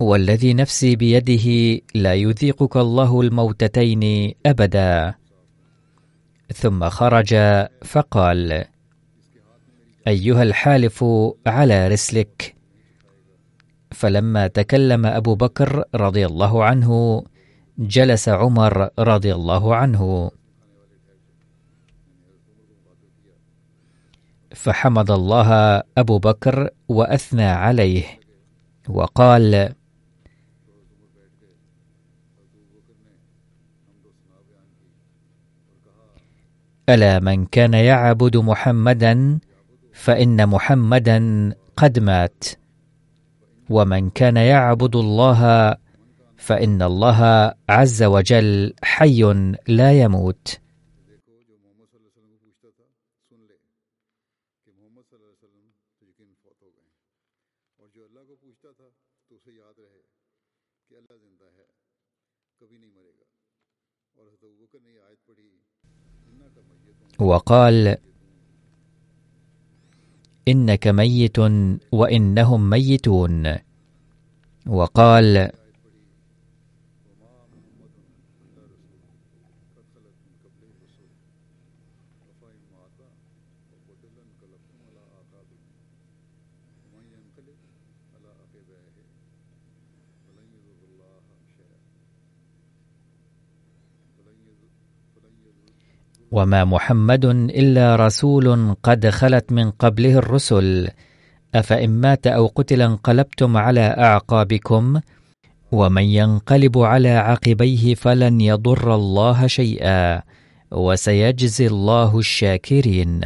والذي 0.00 0.54
نفسي 0.54 0.96
بيده 0.96 1.80
لا 1.94 2.14
يذيقك 2.14 2.76
الله 2.76 3.20
الموتتين 3.20 4.34
أبدا. 4.46 5.14
ثم 6.54 6.88
خرج 6.88 7.34
فقال 7.84 8.73
أيها 10.08 10.42
الحالف 10.42 11.04
على 11.46 11.88
رسلك. 11.88 12.54
فلما 13.90 14.46
تكلم 14.46 15.06
أبو 15.06 15.34
بكر 15.34 15.84
رضي 15.94 16.26
الله 16.26 16.64
عنه 16.64 17.22
جلس 17.78 18.28
عمر 18.28 18.88
رضي 18.98 19.34
الله 19.34 19.76
عنه. 19.76 20.30
فحمد 24.54 25.10
الله 25.10 25.82
أبو 25.98 26.18
بكر 26.18 26.70
وأثنى 26.88 27.44
عليه 27.44 28.04
وقال 28.88 29.74
ألا 36.88 37.18
من 37.18 37.46
كان 37.46 37.74
يعبد 37.74 38.36
محمدا 38.36 39.38
فإن 39.94 40.48
محمدا 40.48 41.18
قد 41.76 41.98
مات. 41.98 42.44
ومن 43.70 44.10
كان 44.10 44.36
يعبد 44.36 44.96
الله 44.96 45.40
فإن 46.36 46.82
الله 46.82 47.54
عز 47.68 48.02
وجل 48.02 48.74
حي 48.82 49.22
لا 49.68 49.92
يموت. 49.92 50.60
وقال 67.18 68.03
إنك 70.48 70.86
ميت 70.88 71.38
وإنهم 71.92 72.70
ميتون. 72.70 73.54
وقال 74.66 75.50
وفاء 82.24 82.56
ماتا 82.72 83.08
وقتل 83.72 84.14
انقلبتم 84.24 84.78
على 84.88 85.02
آقابكم 85.20 85.72
ومن 86.84 87.04
ينقلب 87.14 87.58
على 88.14 88.28
عقبيه 88.40 88.86
فلن 90.24 90.48
يضر 90.56 90.82
الله 90.90 91.22
شيئا 91.56 91.78
فلن 94.16 94.38
يضر 94.48 94.70
فلن 95.14 95.34
يضر 95.46 95.72
وما 96.34 96.64
محمد 96.64 97.24
إلا 97.54 97.96
رسول 97.96 98.74
قد 98.82 99.08
خلت 99.08 99.52
من 99.52 99.70
قبله 99.70 100.18
الرسل. 100.18 100.88
أفإن 101.54 101.90
مات 101.90 102.26
أو 102.26 102.46
قتل 102.46 102.82
انقلبتم 102.82 103.56
على 103.56 103.80
أعقابكم 103.80 105.00
ومن 105.72 106.02
ينقلب 106.02 106.78
على 106.78 107.08
عقبيه 107.08 107.94
فلن 107.94 108.40
يضر 108.40 108.94
الله 108.94 109.46
شيئا 109.46 110.22
وسيجزي 110.72 111.66
الله 111.66 112.18
الشاكرين. 112.18 113.20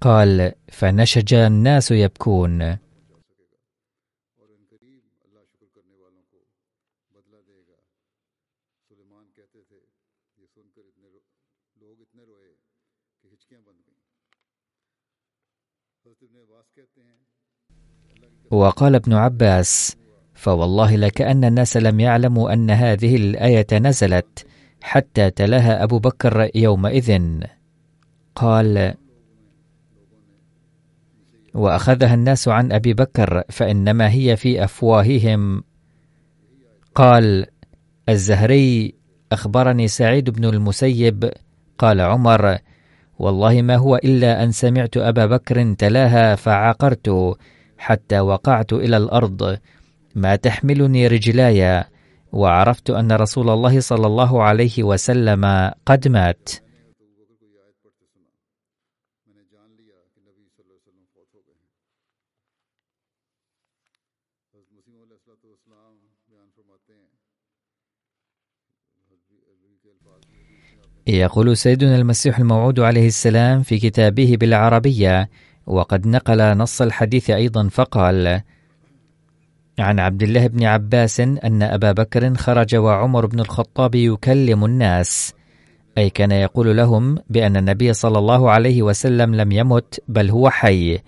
قال 0.00 0.52
فنشج 0.68 1.34
الناس 1.34 1.90
يبكون 1.90 2.78
وقال 18.50 18.94
ابن 18.94 19.12
عباس 19.12 19.96
فوالله 20.34 20.96
لكأن 20.96 21.44
الناس 21.44 21.76
لم 21.76 22.00
يعلموا 22.00 22.52
أن 22.52 22.70
هذه 22.70 23.16
الآية 23.16 23.66
نزلت 23.72 24.46
حتى 24.82 25.30
تلاها 25.30 25.82
أبو 25.82 25.98
بكر 25.98 26.50
يومئذ. 26.54 27.40
قال 28.34 28.94
وأخذها 31.54 32.14
الناس 32.14 32.48
عن 32.48 32.72
أبي 32.72 32.94
بكر 32.94 33.42
فإنما 33.50 34.10
هي 34.10 34.36
في 34.36 34.64
أفواههم. 34.64 35.64
قال 36.94 37.46
الزهري 38.08 38.94
أخبرني 39.32 39.88
سعيد 39.88 40.30
بن 40.30 40.44
المسيب 40.44 41.30
قال 41.78 42.00
عمر 42.00 42.58
والله 43.18 43.62
ما 43.62 43.76
هو 43.76 43.96
إلا 43.96 44.42
أن 44.42 44.52
سمعت 44.52 44.96
أبا 44.96 45.26
بكر 45.26 45.72
تلاها 45.72 46.34
فعقرت 46.34 47.36
حتى 47.78 48.20
وقعت 48.20 48.72
إلى 48.72 48.96
الأرض. 48.96 49.58
ما 50.14 50.36
تحملني 50.36 51.06
رجلاي 51.06 51.84
وعرفت 52.32 52.90
أن 52.90 53.12
رسول 53.12 53.50
الله 53.50 53.80
صلى 53.80 54.06
الله 54.06 54.42
عليه 54.42 54.82
وسلم 54.82 55.70
قد 55.86 56.08
مات. 56.08 56.48
يقول 71.06 71.56
سيدنا 71.56 71.96
المسيح 71.96 72.38
الموعود 72.38 72.80
عليه 72.80 73.06
السلام 73.06 73.62
في 73.62 73.78
كتابه 73.78 74.36
بالعربية 74.40 75.30
وقد 75.66 76.06
نقل 76.06 76.56
نص 76.56 76.82
الحديث 76.82 77.30
أيضا 77.30 77.68
فقال 77.68 78.40
عن 79.78 80.00
عبد 80.00 80.22
الله 80.22 80.46
بن 80.46 80.64
عباس 80.64 81.20
أن 81.20 81.62
أبا 81.62 81.92
بكر 81.92 82.34
خرج 82.34 82.76
وعمر 82.76 83.26
بن 83.26 83.40
الخطاب 83.40 83.94
يكلم 83.94 84.64
الناس 84.64 85.34
أي 85.98 86.10
كان 86.10 86.32
يقول 86.32 86.76
لهم 86.76 87.18
بأن 87.30 87.56
النبي 87.56 87.92
صلى 87.92 88.18
الله 88.18 88.50
عليه 88.50 88.82
وسلم 88.82 89.34
لم 89.34 89.52
يمت 89.52 90.00
بل 90.08 90.30
هو 90.30 90.50
حي. 90.50 90.98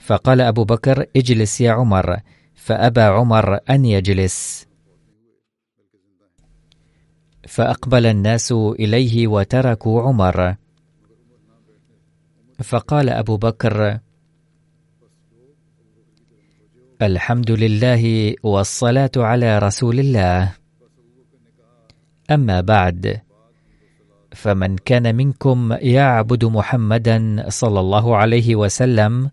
فقال 0.00 0.40
أبو 0.40 0.64
بكر 0.64 1.06
اجلس 1.16 1.60
يا 1.60 1.72
عمر. 1.72 2.16
فأبى 2.54 3.00
عمر 3.00 3.58
أن 3.70 3.84
يجلس. 3.84 4.66
فأقبل 7.50 8.06
الناس 8.06 8.52
إليه 8.52 9.26
وتركوا 9.26 10.02
عمر. 10.02 10.54
فقال 12.62 13.08
أبو 13.08 13.36
بكر 13.36 13.98
الحمد 17.02 17.50
لله 17.50 18.34
والصلاة 18.42 19.10
على 19.16 19.58
رسول 19.58 20.00
الله. 20.00 20.52
أما 22.30 22.60
بعد 22.60 23.20
فمن 24.32 24.76
كان 24.76 25.14
منكم 25.16 25.72
يعبد 25.72 26.44
محمدا 26.44 27.44
صلى 27.48 27.80
الله 27.80 28.16
عليه 28.16 28.56
وسلم 28.56 29.30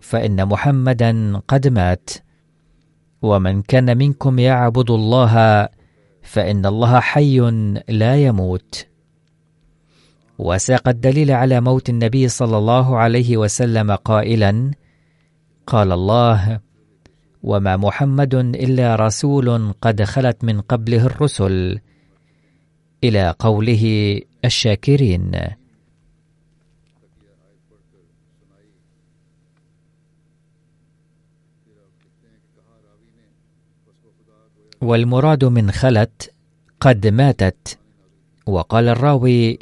فإن 0.00 0.48
محمدا 0.48 1.36
قد 1.48 1.68
مات. 1.68 2.10
ومن 3.22 3.62
كان 3.62 3.98
منكم 3.98 4.38
يعبد 4.38 4.90
الله 4.90 5.68
فإن 6.28 6.66
الله 6.66 7.00
حي 7.00 7.40
لا 7.88 8.14
يموت. 8.16 8.86
وساق 10.38 10.88
الدليل 10.88 11.30
على 11.30 11.60
موت 11.60 11.88
النبي 11.88 12.28
صلى 12.28 12.58
الله 12.58 12.96
عليه 12.96 13.36
وسلم 13.36 13.92
قائلا 13.92 14.70
قال 15.66 15.92
الله 15.92 16.60
وما 17.42 17.76
محمد 17.76 18.34
إلا 18.34 18.96
رسول 18.96 19.72
قد 19.80 20.02
خلت 20.04 20.44
من 20.44 20.60
قبله 20.60 21.06
الرسل. 21.06 21.78
إلى 23.04 23.34
قوله 23.38 23.84
الشاكرين. 24.44 25.57
والمراد 34.82 35.44
من 35.44 35.70
خلت 35.70 36.32
قد 36.80 37.06
ماتت. 37.06 37.78
وقال 38.46 38.88
الراوي 38.88 39.58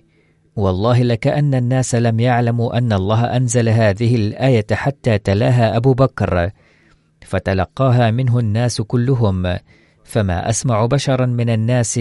والله 0.56 1.02
لكأن 1.02 1.54
الناس 1.54 1.94
لم 1.94 2.20
يعلموا 2.20 2.78
أن 2.78 2.92
الله 2.92 3.36
أنزل 3.36 3.68
هذه 3.68 4.16
الآية 4.16 4.66
حتى 4.72 5.18
تلاها 5.18 5.76
أبو 5.76 5.94
بكر 5.94 6.50
فتلقاها 7.20 8.10
منه 8.10 8.38
الناس 8.38 8.80
كلهم. 8.80 9.56
فما 10.04 10.50
أسمع 10.50 10.86
بشرا 10.86 11.26
من 11.26 11.50
الناس 11.50 12.00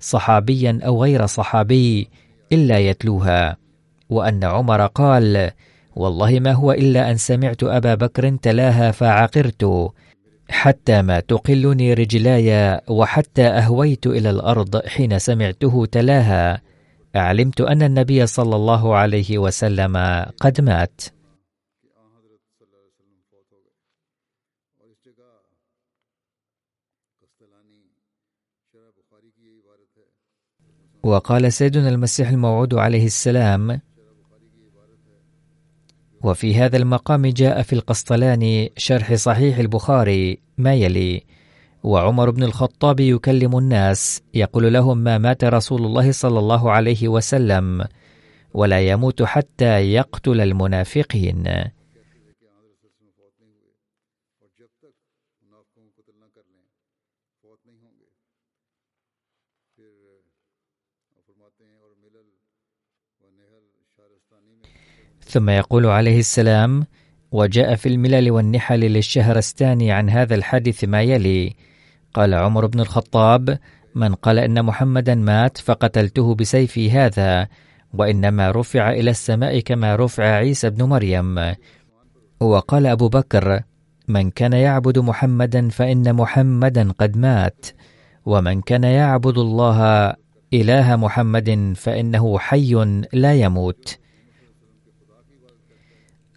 صحابيا 0.00 0.80
أو 0.86 1.02
غير 1.02 1.26
صحابي 1.26 2.08
إلا 2.52 2.78
يتلوها. 2.78 3.56
وأن 4.10 4.44
عمر 4.44 4.86
قال 4.86 5.50
والله 5.96 6.40
ما 6.40 6.52
هو 6.52 6.72
إلا 6.72 7.10
أن 7.10 7.16
سمعت 7.16 7.62
أبا 7.62 7.94
بكر 7.94 8.36
تلاها 8.36 8.90
فعقرت. 8.90 9.92
حتى 10.50 11.02
ما 11.02 11.20
تقلني 11.20 11.94
رجلاي 11.94 12.80
وحتى 12.88 13.46
أهويت 13.46 14.06
إلى 14.06 14.30
الأرض 14.30 14.86
حين 14.86 15.18
سمعته 15.18 15.86
تلاها. 15.86 16.62
علمت 17.14 17.60
أن 17.60 17.82
النبي 17.82 18.26
صلى 18.26 18.56
الله 18.56 18.96
عليه 18.96 19.38
وسلم 19.38 19.96
قد 20.40 20.60
مات. 20.60 21.00
وقال 31.02 31.52
سيدنا 31.52 31.88
المسيح 31.88 32.28
الموعود 32.28 32.74
عليه 32.74 33.06
السلام 33.06 33.80
وفي 36.22 36.54
هذا 36.54 36.76
المقام 36.76 37.26
جاء 37.26 37.62
في 37.62 37.72
القسطلاني 37.72 38.72
شرح 38.76 39.14
صحيح 39.14 39.58
البخاري 39.58 40.38
ما 40.58 40.74
يلي. 40.74 41.22
وعمر 41.82 42.30
بن 42.30 42.42
الخطاب 42.42 43.00
يكلم 43.00 43.58
الناس 43.58 44.22
يقول 44.34 44.72
لهم 44.72 44.98
ما 44.98 45.18
مات 45.18 45.44
رسول 45.44 45.84
الله 45.84 46.12
صلى 46.12 46.38
الله 46.38 46.70
عليه 46.70 47.08
وسلم 47.08 47.84
ولا 48.54 48.80
يموت 48.80 49.22
حتى 49.22 49.92
يقتل 49.92 50.40
المنافقين. 50.40 51.44
ثم 65.30 65.50
يقول 65.50 65.86
عليه 65.86 66.18
السلام 66.18 66.86
وجاء 67.32 67.74
في 67.74 67.88
الملل 67.88 68.30
والنحل 68.30 68.80
للشهرستاني 68.80 69.92
عن 69.92 70.10
هذا 70.10 70.34
الحديث 70.34 70.84
ما 70.84 71.02
يلي. 71.02 71.54
قال 72.14 72.34
عمر 72.34 72.66
بن 72.66 72.80
الخطاب 72.80 73.58
من 73.94 74.14
قال 74.14 74.38
إن 74.38 74.64
محمدا 74.64 75.14
مات 75.14 75.58
فقتلته 75.58 76.34
بسيفي 76.34 76.90
هذا 76.90 77.48
وإنما 77.94 78.50
رفع 78.50 78.90
إلى 78.90 79.10
السماء 79.10 79.60
كما 79.60 79.96
رفع 79.96 80.24
عيسى 80.24 80.70
بن 80.70 80.82
مريم. 80.82 81.54
وقال 82.40 82.86
أبو 82.86 83.08
بكر 83.08 83.62
من 84.08 84.30
كان 84.30 84.52
يعبد 84.52 84.98
محمدا 84.98 85.68
فإن 85.68 86.14
محمدا 86.14 86.92
قد 86.92 87.16
مات 87.16 87.66
ومن 88.26 88.60
كان 88.60 88.84
يعبد 88.84 89.38
الله 89.38 89.78
إله 90.52 90.96
محمد 90.96 91.72
فإنه 91.76 92.38
حي 92.38 92.74
لا 93.12 93.34
يموت. 93.34 93.99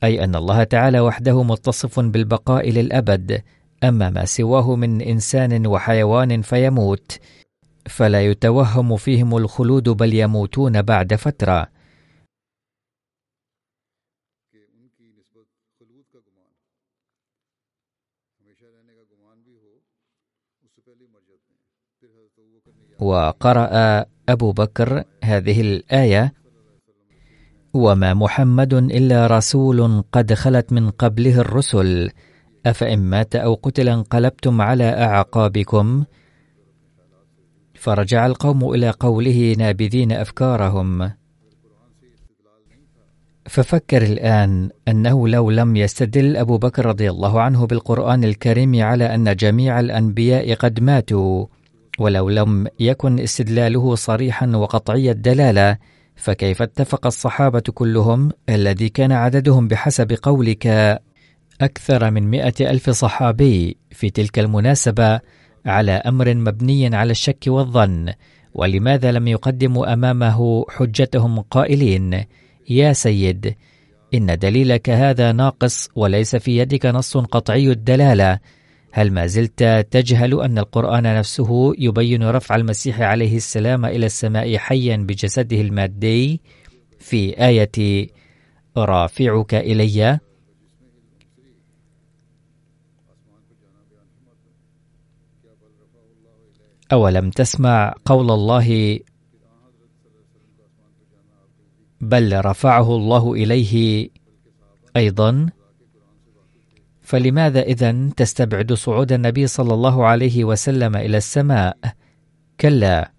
أي 0.03 0.23
أن 0.23 0.35
الله 0.35 0.63
تعالى 0.63 0.99
وحده 0.99 1.43
متصف 1.43 1.99
بالبقاء 1.99 2.69
للأبد 2.69 3.43
أما 3.83 4.09
ما 4.09 4.25
سواه 4.25 4.75
من 4.75 5.01
إنسان 5.01 5.67
وحيوان 5.67 6.41
فيموت 6.41 7.19
فلا 7.89 8.25
يتوهم 8.25 8.97
فيهم 8.97 9.37
الخلود 9.37 9.89
بل 9.89 10.13
يموتون 10.13 10.81
بعد 10.81 11.15
فترة. 11.15 11.67
وقرأ 22.99 24.05
أبو 24.29 24.51
بكر 24.51 25.03
هذه 25.23 25.61
الآية 25.61 26.42
وما 27.73 28.13
محمد 28.13 28.73
إلا 28.73 29.27
رسول 29.27 30.03
قد 30.11 30.33
خلت 30.33 30.73
من 30.73 30.89
قبله 30.89 31.39
الرسل. 31.39 32.09
أفإن 32.65 32.99
مات 32.99 33.35
أو 33.35 33.53
قتل 33.53 33.89
انقلبتم 33.89 34.61
على 34.61 34.83
أعقابكم. 34.83 36.03
فرجع 37.73 38.25
القوم 38.25 38.73
إلى 38.73 38.89
قوله 38.89 39.55
نابذين 39.57 40.11
أفكارهم. 40.11 41.11
ففكر 43.45 44.01
الآن 44.01 44.69
أنه 44.87 45.27
لو 45.27 45.51
لم 45.51 45.75
يستدل 45.75 46.37
أبو 46.37 46.57
بكر 46.57 46.85
رضي 46.85 47.09
الله 47.09 47.41
عنه 47.41 47.65
بالقرآن 47.67 48.23
الكريم 48.23 48.83
على 48.83 49.15
أن 49.15 49.35
جميع 49.35 49.79
الأنبياء 49.79 50.53
قد 50.53 50.79
ماتوا 50.79 51.45
ولو 51.99 52.29
لم 52.29 52.67
يكن 52.79 53.19
استدلاله 53.19 53.95
صريحا 53.95 54.47
وقطعي 54.47 55.11
الدلالة 55.11 55.77
فكيف 56.15 56.61
اتفق 56.61 57.05
الصحابة 57.05 57.59
كلهم 57.59 58.31
الذي 58.49 58.89
كان 58.89 59.11
عددهم 59.11 59.67
بحسب 59.67 60.17
قولك 60.23 60.67
أكثر 61.61 62.11
من 62.11 62.29
مئة 62.29 62.71
ألف 62.71 62.89
صحابي 62.89 63.77
في 63.91 64.09
تلك 64.09 64.39
المناسبة 64.39 65.19
على 65.65 65.91
أمر 65.91 66.33
مبني 66.33 66.95
على 66.95 67.11
الشك 67.11 67.43
والظن؟ 67.47 68.13
ولماذا 68.53 69.11
لم 69.11 69.27
يقدموا 69.27 69.93
أمامه 69.93 70.65
حجتهم 70.69 71.39
قائلين؟ 71.41 72.23
يا 72.69 72.93
سيد 72.93 73.55
إن 74.13 74.37
دليلك 74.37 74.89
هذا 74.89 75.31
ناقص 75.31 75.89
وليس 75.95 76.35
في 76.35 76.57
يدك 76.57 76.85
نص 76.85 77.17
قطعي 77.17 77.71
الدلالة. 77.71 78.39
هل 78.95 79.11
ما 79.11 79.27
زلت 79.27 79.63
تجهل 79.91 80.41
أن 80.41 80.57
القرآن 80.57 81.03
نفسه 81.03 81.73
يبين 81.77 82.23
رفع 82.23 82.55
المسيح 82.55 83.01
عليه 83.01 83.35
السلام 83.37 83.85
إلى 83.85 84.05
السماء 84.05 84.57
حيا 84.57 84.97
بجسده 84.97 85.61
المادي؟ 85.61 86.41
في 86.99 87.45
آية 87.47 88.07
رافعك 88.77 89.53
إلي 89.53 90.19
أولم 96.91 97.29
تسمع 97.29 97.93
قول 98.05 98.31
الله 98.31 98.99
بل 102.01 102.45
رفعه 102.45 102.95
الله 102.95 103.33
إليه 103.33 104.09
أيضا 104.97 105.49
فلماذا 107.13 107.61
إذا 107.61 108.09
تستبعد 108.17 108.73
صعود 108.73 109.11
النبي 109.11 109.47
صلى 109.47 109.73
الله 109.73 110.05
عليه 110.05 110.43
وسلم 110.43 110.95
إلى 110.95 111.17
السماء؟ 111.17 111.77
كلا 112.59 113.11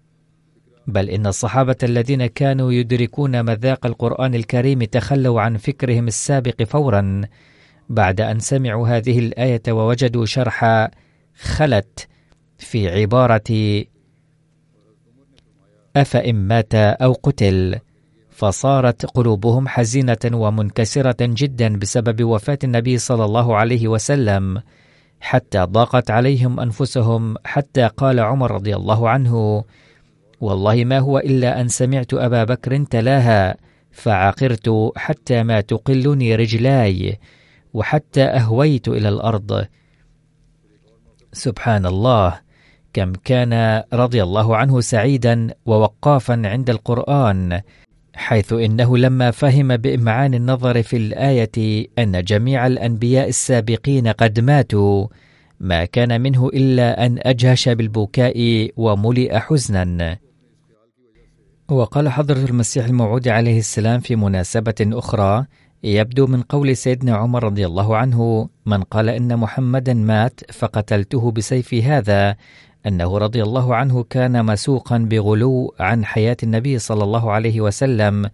بل 0.87 1.09
إن 1.09 1.27
الصحابة 1.27 1.75
الذين 1.83 2.25
كانوا 2.25 2.71
يدركون 2.71 3.45
مذاق 3.45 3.85
القرآن 3.85 4.35
الكريم 4.35 4.83
تخلوا 4.83 5.41
عن 5.41 5.57
فكرهم 5.57 6.07
السابق 6.07 6.63
فورا 6.63 7.21
بعد 7.89 8.21
أن 8.21 8.39
سمعوا 8.39 8.87
هذه 8.87 9.19
الآية 9.19 9.61
ووجدوا 9.69 10.25
شرح 10.25 10.89
خلت 11.35 12.07
في 12.57 12.89
عبارة 13.01 13.83
أفإن 15.95 16.35
مات 16.35 16.75
أو 16.75 17.13
قتل 17.13 17.79
فصارت 18.35 19.05
قلوبهم 19.05 19.67
حزينة 19.67 20.17
ومنكسرة 20.33 21.15
جدا 21.21 21.77
بسبب 21.77 22.23
وفاة 22.23 22.59
النبي 22.63 22.97
صلى 22.97 23.25
الله 23.25 23.55
عليه 23.55 23.87
وسلم 23.87 24.61
حتى 25.19 25.59
ضاقت 25.59 26.11
عليهم 26.11 26.59
أنفسهم 26.59 27.35
حتى 27.45 27.87
قال 27.87 28.19
عمر 28.19 28.51
رضي 28.51 28.75
الله 28.75 29.09
عنه 29.09 29.63
والله 30.41 30.85
ما 30.85 30.99
هو 30.99 31.19
إلا 31.19 31.61
أن 31.61 31.67
سمعت 31.67 32.13
أبا 32.13 32.43
بكر 32.43 32.83
تلاها 32.83 33.55
فعقرت 33.91 34.91
حتى 34.95 35.43
ما 35.43 35.61
تقلني 35.61 36.35
رجلاي 36.35 37.19
وحتى 37.73 38.23
أهويت 38.23 38.87
إلى 38.87 39.09
الأرض. 39.09 39.65
سبحان 41.33 41.85
الله 41.85 42.39
كم 42.93 43.13
كان 43.13 43.83
رضي 43.93 44.23
الله 44.23 44.57
عنه 44.57 44.81
سعيدا 44.81 45.53
ووقافا 45.65 46.41
عند 46.45 46.69
القرآن 46.69 47.61
حيث 48.15 48.53
إنه 48.53 48.97
لما 48.97 49.31
فهم 49.31 49.77
بإمعان 49.77 50.33
النظر 50.33 50.83
في 50.83 50.97
الآية 50.97 51.87
أن 51.99 52.23
جميع 52.23 52.67
الأنبياء 52.67 53.27
السابقين 53.29 54.07
قد 54.07 54.39
ماتوا 54.39 55.07
ما 55.59 55.85
كان 55.85 56.21
منه 56.21 56.47
إلا 56.47 57.05
أن 57.05 57.19
أجهش 57.21 57.69
بالبكاء 57.69 58.69
وملئ 58.77 59.39
حزنا. 59.39 60.17
وقال 61.69 62.09
حضرة 62.09 62.45
المسيح 62.45 62.85
الموعود 62.85 63.27
عليه 63.27 63.59
السلام 63.59 63.99
في 63.99 64.15
مناسبة 64.15 64.75
أخرى 64.81 65.45
يبدو 65.83 66.27
من 66.27 66.41
قول 66.41 66.77
سيدنا 66.77 67.15
عمر 67.15 67.43
رضي 67.43 67.65
الله 67.65 67.97
عنه 67.97 68.49
من 68.65 68.83
قال 68.83 69.09
إن 69.09 69.37
محمدا 69.37 69.93
مات 69.93 70.51
فقتلته 70.51 71.31
بسيفي 71.31 71.83
هذا 71.83 72.35
أنه 72.87 73.17
رضي 73.17 73.43
الله 73.43 73.75
عنه 73.75 74.03
كان 74.03 74.45
مسوقا 74.45 74.97
بغلو 74.97 75.75
عن 75.79 76.05
حياة 76.05 76.37
النبي 76.43 76.79
صلى 76.79 77.03
الله 77.03 77.31
عليه 77.31 77.61
وسلم 77.61 78.29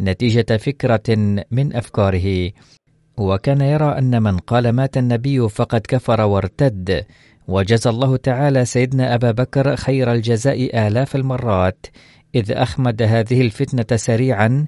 نتيجة 0.00 0.56
فكرة 0.56 1.16
من 1.50 1.76
أفكاره. 1.76 2.50
وكان 3.18 3.60
يرى 3.60 3.98
أن 3.98 4.22
من 4.22 4.38
قال 4.38 4.68
مات 4.68 4.96
النبي 4.96 5.48
فقد 5.48 5.80
كفر 5.88 6.20
وارتد. 6.20 7.04
وجزى 7.48 7.90
الله 7.90 8.16
تعالى 8.16 8.64
سيدنا 8.64 9.14
أبا 9.14 9.30
بكر 9.30 9.76
خير 9.76 10.12
الجزاء 10.12 10.86
آلاف 10.86 11.16
المرات 11.16 11.86
إذ 12.34 12.52
أخمد 12.52 13.02
هذه 13.02 13.40
الفتنة 13.40 13.96
سريعا 13.96 14.66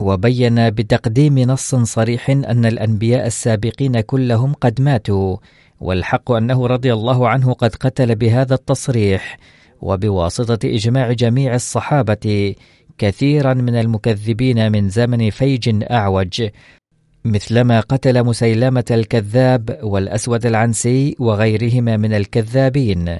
وبين 0.00 0.70
بتقديم 0.70 1.38
نص 1.38 1.74
صريح 1.74 2.30
أن 2.30 2.66
الأنبياء 2.66 3.26
السابقين 3.26 4.00
كلهم 4.00 4.52
قد 4.52 4.80
ماتوا. 4.80 5.36
والحق 5.82 6.32
أنه 6.32 6.66
رضي 6.66 6.92
الله 6.92 7.28
عنه 7.28 7.52
قد 7.52 7.74
قتل 7.74 8.14
بهذا 8.14 8.54
التصريح 8.54 9.36
وبواسطة 9.80 10.58
إجماع 10.64 11.12
جميع 11.12 11.54
الصحابة 11.54 12.54
كثيرا 12.98 13.54
من 13.54 13.76
المكذبين 13.76 14.72
من 14.72 14.88
زمن 14.88 15.30
فيج 15.30 15.84
أعوج 15.90 16.48
مثلما 17.24 17.80
قتل 17.80 18.24
مسيلمة 18.24 18.84
الكذاب 18.90 19.78
والأسود 19.82 20.46
العنسي 20.46 21.16
وغيرهما 21.18 21.96
من 21.96 22.14
الكذابين. 22.14 23.18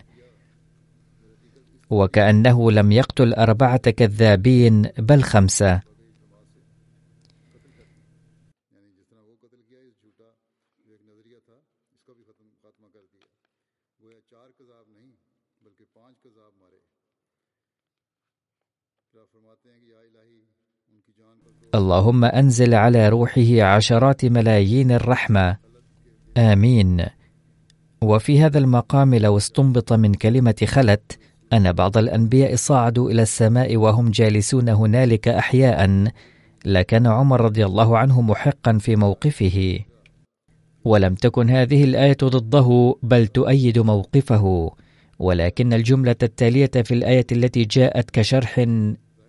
وكأنه 1.90 2.70
لم 2.70 2.92
يقتل 2.92 3.34
أربعة 3.34 3.90
كذابين 3.90 4.82
بل 4.98 5.22
خمسة. 5.22 5.80
اللهم 21.74 22.24
أنزل 22.24 22.74
على 22.74 23.08
روحه 23.08 23.62
عشرات 23.62 24.24
ملايين 24.24 24.92
الرحمة. 24.92 25.56
آمين. 26.36 27.06
وفي 28.02 28.40
هذا 28.40 28.58
المقام 28.58 29.14
لو 29.14 29.36
استنبط 29.36 29.92
من 29.92 30.14
كلمة 30.14 30.54
خلت 30.64 31.18
أن 31.52 31.72
بعض 31.72 31.98
الأنبياء 31.98 32.54
صعدوا 32.56 33.10
إلى 33.10 33.22
السماء 33.22 33.76
وهم 33.76 34.10
جالسون 34.10 34.68
هنالك 34.68 35.28
احياء 35.28 36.10
لكان 36.64 37.06
عمر 37.06 37.40
رضي 37.40 37.66
الله 37.66 37.98
عنه 37.98 38.20
محقا 38.20 38.78
في 38.78 38.96
موقفه. 38.96 39.78
ولم 40.84 41.14
تكن 41.14 41.50
هذه 41.50 41.84
الآية 41.84 42.16
ضده 42.24 42.96
بل 43.02 43.26
تؤيد 43.26 43.78
موقفه. 43.78 44.70
ولكن 45.18 45.72
الجملة 45.72 46.16
التالية 46.22 46.70
في 46.84 46.94
الآية 46.94 47.26
التي 47.32 47.64
جاءت 47.64 48.10
كشرح 48.10 48.66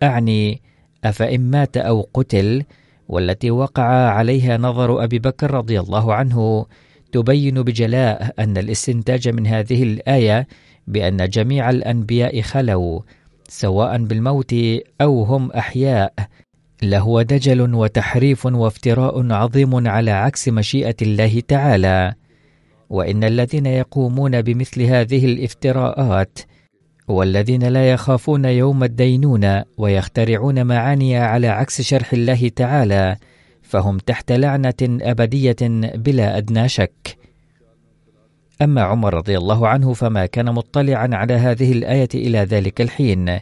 أعني 0.02 0.62
أفإن 1.04 1.50
مات 1.50 1.76
أو 1.76 2.08
قتل 2.14 2.64
والتي 3.08 3.50
وقع 3.50 3.84
عليها 4.08 4.56
نظر 4.56 5.04
أبي 5.04 5.18
بكر 5.18 5.50
رضي 5.50 5.80
الله 5.80 6.14
عنه 6.14 6.66
تبين 7.12 7.62
بجلاء 7.62 8.34
أن 8.38 8.58
الاستنتاج 8.58 9.28
من 9.28 9.46
هذه 9.46 9.82
الآية 9.82 10.46
بأن 10.86 11.28
جميع 11.28 11.70
الأنبياء 11.70 12.40
خلوا 12.40 13.00
سواء 13.48 14.04
بالموت 14.04 14.54
أو 15.00 15.22
هم 15.22 15.50
أحياء. 15.50 16.14
لهو 16.82 17.22
دجل 17.22 17.74
وتحريف 17.74 18.46
وافتراء 18.46 19.32
عظيم 19.32 19.88
على 19.88 20.10
عكس 20.10 20.48
مشيئة 20.48 20.96
الله 21.02 21.42
تعالى. 21.48 22.14
وإن 22.90 23.24
الذين 23.24 23.66
يقومون 23.66 24.42
بمثل 24.42 24.82
هذه 24.82 25.24
الافتراءات 25.24 26.38
والذين 27.08 27.62
لا 27.62 27.90
يخافون 27.90 28.44
يوم 28.44 28.84
الدينونة 28.84 29.64
ويخترعون 29.78 30.66
معاني 30.66 31.16
على 31.16 31.48
عكس 31.48 31.80
شرح 31.82 32.12
الله 32.12 32.48
تعالى 32.48 33.16
فهم 33.62 33.98
تحت 33.98 34.32
لعنة 34.32 34.74
أبدية 34.82 35.56
بلا 35.94 36.38
أدنى 36.38 36.68
شك. 36.68 37.16
أما 38.62 38.82
عمر 38.82 39.14
رضي 39.14 39.38
الله 39.38 39.68
عنه 39.68 39.92
فما 39.92 40.26
كان 40.26 40.52
مطلعا 40.52 41.08
على 41.12 41.34
هذه 41.34 41.72
الآية 41.72 42.08
إلى 42.14 42.38
ذلك 42.38 42.80
الحين، 42.80 43.38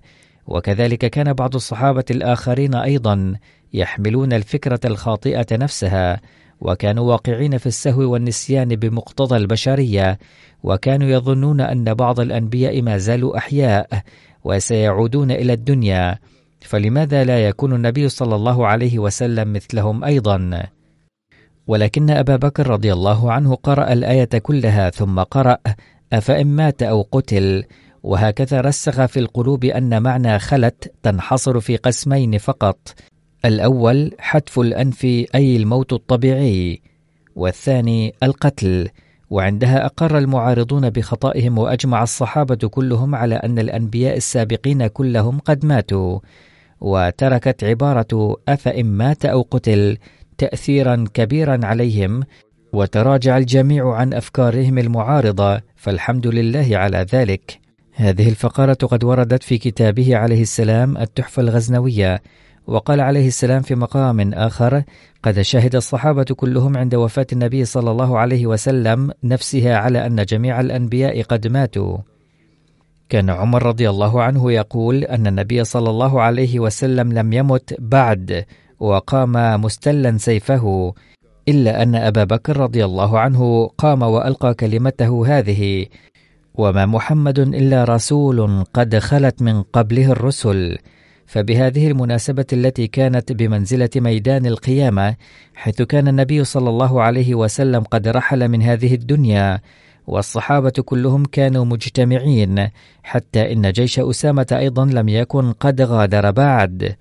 وكذلك 0.47 0.99
كان 1.07 1.33
بعض 1.33 1.55
الصحابة 1.55 2.05
الآخرين 2.11 2.75
أيضا 2.75 3.35
يحملون 3.73 4.33
الفكرة 4.33 4.81
الخاطئة 4.85 5.47
نفسها، 5.53 6.21
وكانوا 6.63 7.05
واقعين 7.11 7.59
في 7.59 7.67
السهو 7.67 8.13
والنسيان 8.13 8.69
بمقتضى 8.69 9.37
البشرية 9.37 10.19
وكانوا 10.63 11.09
يظنون 11.09 11.61
أن 11.61 11.95
بعض 11.95 12.21
الأنبياء 12.21 12.83
ما 12.83 12.99
زالوا 12.99 13.39
أحياء 13.39 13.89
وسيعودون 14.45 15.31
إلى 15.31 15.53
الدنيا. 15.53 16.19
فلماذا 16.61 17.25
لا 17.25 17.49
يكون 17.49 17.73
النبي 17.73 18.09
صلى 18.09 18.35
الله 18.35 18.67
عليه 18.67 18.99
وسلم 18.99 19.53
مثلهم 19.53 20.05
أيضا؟ 20.05 20.63
ولكن 21.67 22.11
أبا 22.11 22.37
بكر 22.37 22.67
رضي 22.67 22.93
الله 22.93 23.33
عنه 23.33 23.55
قرأ 23.55 23.93
الآية 23.93 24.39
كلها 24.43 24.91
ثم 24.91 25.21
قرأ 25.21 25.59
أفإن 26.13 26.47
مات 26.47 26.83
أو 26.83 27.09
قتل؟ 27.13 27.65
وهكذا 28.03 28.61
رسخ 28.61 29.07
في 29.07 29.21
القلوب 29.21 29.65
أن 29.65 30.03
معنى 30.03 30.39
خلت 30.39 30.93
تنحصر 31.03 31.61
في 31.61 31.77
قسمين 31.77 32.39
فقط. 32.39 32.79
الأول 33.45 34.13
حتف 34.19 34.61
الأنف 34.61 35.05
أي 35.05 35.57
الموت 35.57 35.93
الطبيعي 35.93 36.81
والثاني 37.37 38.15
القتل 38.23 38.89
وعندها 39.31 39.87
أقر 39.87 40.19
المعارضون 40.19 40.91
بخطئهم 40.91 41.59
وأجمع 41.59 42.03
الصحابة 42.03 42.69
كلهم 42.69 43.15
على 43.15 43.35
أن 43.35 43.59
الأنبياء 43.59 44.17
السابقين 44.17 44.87
كلهم 44.87 45.39
قد 45.39 45.67
ماتوا 45.67 46.19
وتركت 46.81 47.65
عبارة 47.65 48.37
أفإن 48.49 48.87
مات 48.87 49.25
أو 49.25 49.47
قتل 49.51 49.99
تأثيرا 50.39 51.05
كبيرا 51.15 51.67
عليهم 51.67 52.23
وتراجع 52.73 53.39
الجميع 53.39 53.93
عن 53.95 54.15
أفكارهم 54.15 54.79
المعارضة 54.79 55.61
فالحمد 55.77 56.27
لله 56.27 56.77
على 56.77 57.07
ذلك. 57.13 57.59
هذه 57.95 58.29
الفقرة 58.29 58.73
قد 58.73 59.05
وردت 59.05 59.43
في 59.43 59.59
كتابه 59.59 60.17
عليه 60.17 60.43
السلام 60.43 60.97
التحفة 60.97 61.43
الغزنوية. 61.43 62.23
وقال 62.67 63.01
عليه 63.01 63.27
السلام 63.27 63.63
في 63.63 63.75
مقام 63.75 64.35
آخر 64.35 64.83
قد 65.23 65.41
شهد 65.41 65.75
الصحابة 65.77 66.25
كلهم 66.25 66.77
عند 66.77 66.95
وفاة 66.95 67.27
النبي 67.33 67.65
صلى 67.65 67.91
الله 67.91 68.19
عليه 68.19 68.47
وسلم 68.47 69.11
نفسها 69.25 69.77
على 69.77 70.07
أن 70.07 70.25
جميع 70.25 70.61
الأنبياء 70.61 71.23
قد 71.23 71.47
ماتوا. 71.47 71.99
كان 73.09 73.31
عمر 73.31 73.63
رضي 73.63 73.91
الله 73.91 74.23
عنه 74.23 74.53
يقول 74.53 75.05
أن 75.05 75.27
النبي 75.27 75.65
صلى 75.65 75.91
الله 75.91 76.23
عليه 76.23 76.61
وسلم 76.61 77.13
لم 77.13 77.33
يمت 77.33 77.75
بعد 77.79 78.45
وقام 78.81 79.61
مستلا 79.61 80.19
سيفه 80.19 80.95
إلا 81.49 81.83
أن 81.83 81.95
أبا 81.95 82.25
بكر 82.25 82.57
رضي 82.57 82.85
الله 82.85 83.19
عنه 83.19 83.67
قام 83.79 84.03
وألقى 84.03 84.55
كلمته 84.55 85.39
هذه 85.39 85.87
وما 86.55 86.87
محمد 86.87 87.39
إلا 87.39 87.85
رسول 87.85 88.65
قد 88.75 88.99
خلت 88.99 89.43
من 89.43 89.63
قبله 89.63 90.13
الرسل. 90.13 90.79
فبهذه 91.27 91.89
المناسبة 91.91 92.47
التي 92.53 92.87
كانت 92.87 93.33
بمنزلة 93.33 93.91
ميدان 93.97 94.47
القيامة 94.47 95.17
حيث 95.55 95.83
كان 95.83 96.09
النبي 96.09 96.45
صلى 96.45 96.71
الله 96.71 97.03
عليه 97.03 97.35
وسلم 97.35 97.83
قد 97.83 98.09
رحل 98.09 98.49
من 98.49 98.63
هذه 98.63 98.95
الدنيا 98.95 99.61
والصحابة 100.07 100.71
كلهم 100.71 101.25
كانوا 101.25 101.65
مجتمعين 101.65 102.69
حتى 103.03 103.53
إن 103.53 103.73
جيش 103.73 103.99
أسامة 103.99 104.47
أيضا 104.53 104.85
لم 104.85 105.09
يكن 105.09 105.53
قد 105.53 105.83
غادر 105.83 106.31
بعد. 106.31 106.97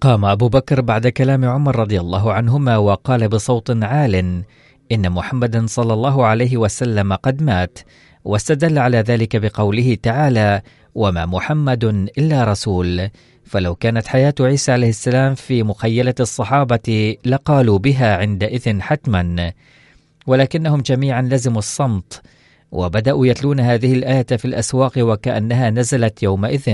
قام 0.00 0.24
أبو 0.24 0.48
بكر 0.48 0.80
بعد 0.80 1.08
كلام 1.08 1.44
عمر 1.44 1.76
رضي 1.76 2.00
الله 2.00 2.32
عنهما 2.32 2.76
وقال 2.76 3.28
بصوت 3.28 3.82
عال 3.84 4.44
إن 4.92 5.10
محمدا 5.12 5.66
صلى 5.66 5.92
الله 5.92 6.26
عليه 6.26 6.56
وسلم 6.56 7.12
قد 7.12 7.42
مات 7.42 7.78
واستدل 8.24 8.78
على 8.78 8.98
ذلك 8.98 9.36
بقوله 9.36 9.94
تعالى 10.02 10.62
وما 10.96 11.26
محمد 11.26 11.84
إلا 12.18 12.44
رسول. 12.44 13.08
فلو 13.44 13.74
كانت 13.74 14.06
حياة 14.06 14.34
عيسى 14.40 14.72
عليه 14.72 14.88
السلام 14.88 15.34
في 15.34 15.62
مخيلة 15.62 16.14
الصحابة 16.20 17.16
لقالوا 17.24 17.78
بها 17.78 18.16
عندئذ 18.16 18.80
حتما. 18.80 19.52
ولكنهم 20.26 20.80
جميعا 20.80 21.22
لزموا 21.22 21.58
الصمت 21.58 22.22
وبدأوا 22.72 23.26
يتلون 23.26 23.60
هذه 23.60 23.92
الآية 23.92 24.26
في 24.36 24.44
الأسواق 24.44 24.92
وكأنها 24.98 25.70
نزلت 25.70 26.22
يومئذ. 26.22 26.68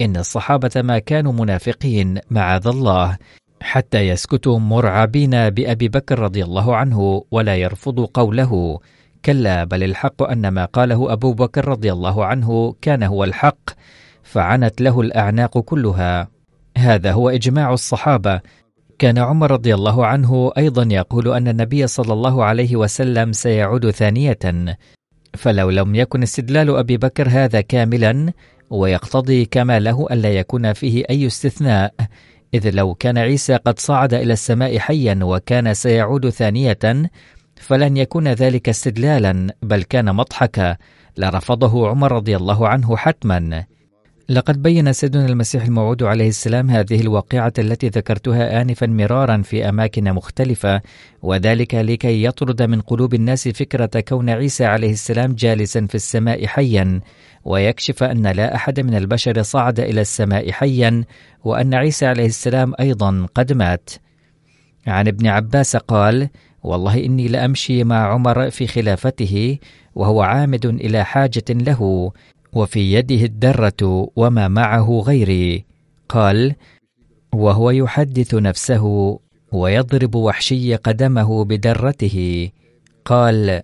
إن 0.00 0.16
الصحابة 0.16 0.70
ما 0.76 0.98
كانوا 0.98 1.32
منافقين 1.32 2.18
معاذ 2.30 2.66
الله 2.66 3.18
حتى 3.62 4.08
يسكتوا 4.08 4.58
مرعبين 4.58 5.50
بأبي 5.50 5.88
بكر 5.88 6.18
رضي 6.18 6.44
الله 6.44 6.76
عنه 6.76 7.24
ولا 7.30 7.56
يرفضوا 7.56 8.06
قوله. 8.14 8.78
كلا 9.24 9.64
بل 9.64 9.82
الحق 9.82 10.22
أن 10.22 10.48
ما 10.48 10.64
قاله 10.64 11.12
أبو 11.12 11.32
بكر 11.32 11.68
رضي 11.68 11.92
الله 11.92 12.24
عنه 12.24 12.74
كان 12.82 13.02
هو 13.02 13.24
الحق 13.24 13.70
فعنت 14.22 14.80
له 14.80 15.00
الأعناق 15.00 15.58
كلها. 15.58 16.28
هذا 16.78 17.12
هو 17.12 17.30
إجماع 17.30 17.72
الصحابة. 17.72 18.40
كان 18.98 19.18
عمر 19.18 19.50
رضي 19.50 19.74
الله 19.74 20.06
عنه 20.06 20.52
أيضا 20.58 20.88
يقول 20.90 21.28
أن 21.28 21.48
النبي 21.48 21.86
صلى 21.86 22.12
الله 22.12 22.44
عليه 22.44 22.76
وسلم 22.76 23.32
سيعود 23.32 23.90
ثانية. 23.90 24.38
فلو 25.34 25.70
لم 25.70 25.94
يكن 25.94 26.22
استدلال 26.22 26.76
أبي 26.76 26.96
بكر 26.96 27.28
هذا 27.28 27.60
كاملا 27.60 28.32
ويقتضي 28.70 29.44
كماله 29.44 30.06
ألا 30.10 30.32
يكون 30.32 30.72
فيه 30.72 31.04
أي 31.10 31.26
استثناء. 31.26 31.94
إذ 32.54 32.70
لو 32.70 32.94
كان 32.94 33.18
عيسى 33.18 33.56
قد 33.56 33.78
صعد 33.78 34.14
إلى 34.14 34.32
السماء 34.32 34.78
حيا 34.78 35.18
وكان 35.22 35.74
سيعود 35.74 36.30
ثانية 36.30 36.78
فلن 37.62 37.96
يكون 37.96 38.28
ذلك 38.28 38.68
استدلالا 38.68 39.54
بل 39.62 39.82
كان 39.82 40.14
مضحكا 40.14 40.76
لرفضه 41.16 41.88
عمر 41.88 42.12
رضي 42.12 42.36
الله 42.36 42.68
عنه 42.68 42.96
حتما. 42.96 43.64
لقد 44.28 44.62
بين 44.62 44.92
سيدنا 44.92 45.26
المسيح 45.26 45.64
الموعود 45.64 46.02
عليه 46.02 46.28
السلام 46.28 46.70
هذه 46.70 47.00
الواقعة 47.00 47.52
التي 47.58 47.88
ذكرتها 47.88 48.62
آنفا 48.62 48.86
مرارا 48.86 49.42
في 49.42 49.68
أماكن 49.68 50.12
مختلفة 50.12 50.80
وذلك 51.22 51.74
لكي 51.74 52.24
يطرد 52.24 52.62
من 52.62 52.80
قلوب 52.80 53.14
الناس 53.14 53.48
فكرة 53.48 54.00
كون 54.00 54.30
عيسى 54.30 54.64
عليه 54.64 54.92
السلام 54.92 55.34
جالسا 55.34 55.86
في 55.86 55.94
السماء 55.94 56.46
حيا 56.46 57.00
ويكشف 57.44 58.02
أن 58.02 58.26
لا 58.26 58.54
أحد 58.54 58.80
من 58.80 58.94
البشر 58.94 59.42
صعد 59.42 59.80
إلى 59.80 60.00
السماء 60.00 60.50
حيا 60.50 61.04
وأن 61.44 61.74
عيسى 61.74 62.06
عليه 62.06 62.26
السلام 62.26 62.72
أيضا 62.80 63.26
قد 63.34 63.52
مات. 63.52 63.90
عن 64.86 65.08
ابن 65.08 65.26
عباس 65.26 65.76
قال 65.76 66.28
والله 66.62 67.04
إني 67.04 67.28
لأمشي 67.28 67.84
مع 67.84 68.12
عمر 68.12 68.50
في 68.50 68.66
خلافته 68.66 69.58
وهو 69.94 70.22
عامد 70.22 70.66
إلى 70.66 71.04
حاجة 71.04 71.44
له 71.50 72.12
وفي 72.52 72.92
يده 72.92 73.24
الدرة 73.24 74.10
وما 74.16 74.48
معه 74.48 75.02
غيري. 75.06 75.64
قال 76.08 76.54
وهو 77.34 77.70
يحدث 77.70 78.34
نفسه 78.34 79.18
ويضرب 79.52 80.14
وحشي 80.14 80.74
قدمه 80.74 81.44
بدرته. 81.44 82.48
قال 83.04 83.62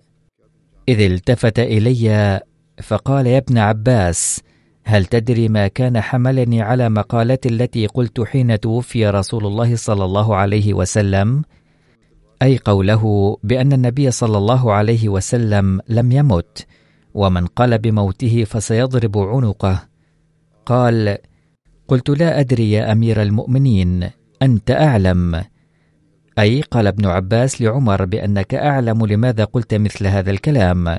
إذ 0.89 1.01
التفت 1.01 1.59
إلي 1.59 2.39
فقال 2.83 3.27
يا 3.27 3.37
ابن 3.37 3.57
عباس 3.57 4.41
هل 4.83 5.05
تدري 5.05 5.47
ما 5.47 5.67
كان 5.67 6.01
حملني 6.01 6.61
على 6.61 6.89
مقالتي 6.89 7.49
التي 7.49 7.87
قلت 7.87 8.21
حين 8.21 8.59
توفي 8.59 9.07
رسول 9.07 9.45
الله 9.45 9.75
صلى 9.75 10.05
الله 10.05 10.35
عليه 10.35 10.73
وسلم؟ 10.73 11.43
أي 12.41 12.57
قوله 12.57 13.37
بأن 13.43 13.73
النبي 13.73 14.11
صلى 14.11 14.37
الله 14.37 14.73
عليه 14.73 15.09
وسلم 15.09 15.81
لم 15.89 16.11
يمت 16.11 16.67
ومن 17.13 17.45
قال 17.45 17.77
بموته 17.77 18.43
فسيضرب 18.43 19.17
عنقه. 19.17 19.83
قال 20.65 21.17
قلت 21.87 22.09
لا 22.09 22.39
أدري 22.39 22.71
يا 22.71 22.91
أمير 22.91 23.21
المؤمنين 23.21 24.09
أنت 24.41 24.71
أعلم. 24.71 25.43
أي 26.39 26.61
قال 26.61 26.87
ابن 26.87 27.05
عباس 27.05 27.61
لعمر 27.61 28.05
بأنك 28.05 28.53
أعلم 28.53 29.05
لماذا 29.05 29.43
قلت 29.43 29.73
مثل 29.73 30.07
هذا 30.07 30.31
الكلام. 30.31 30.97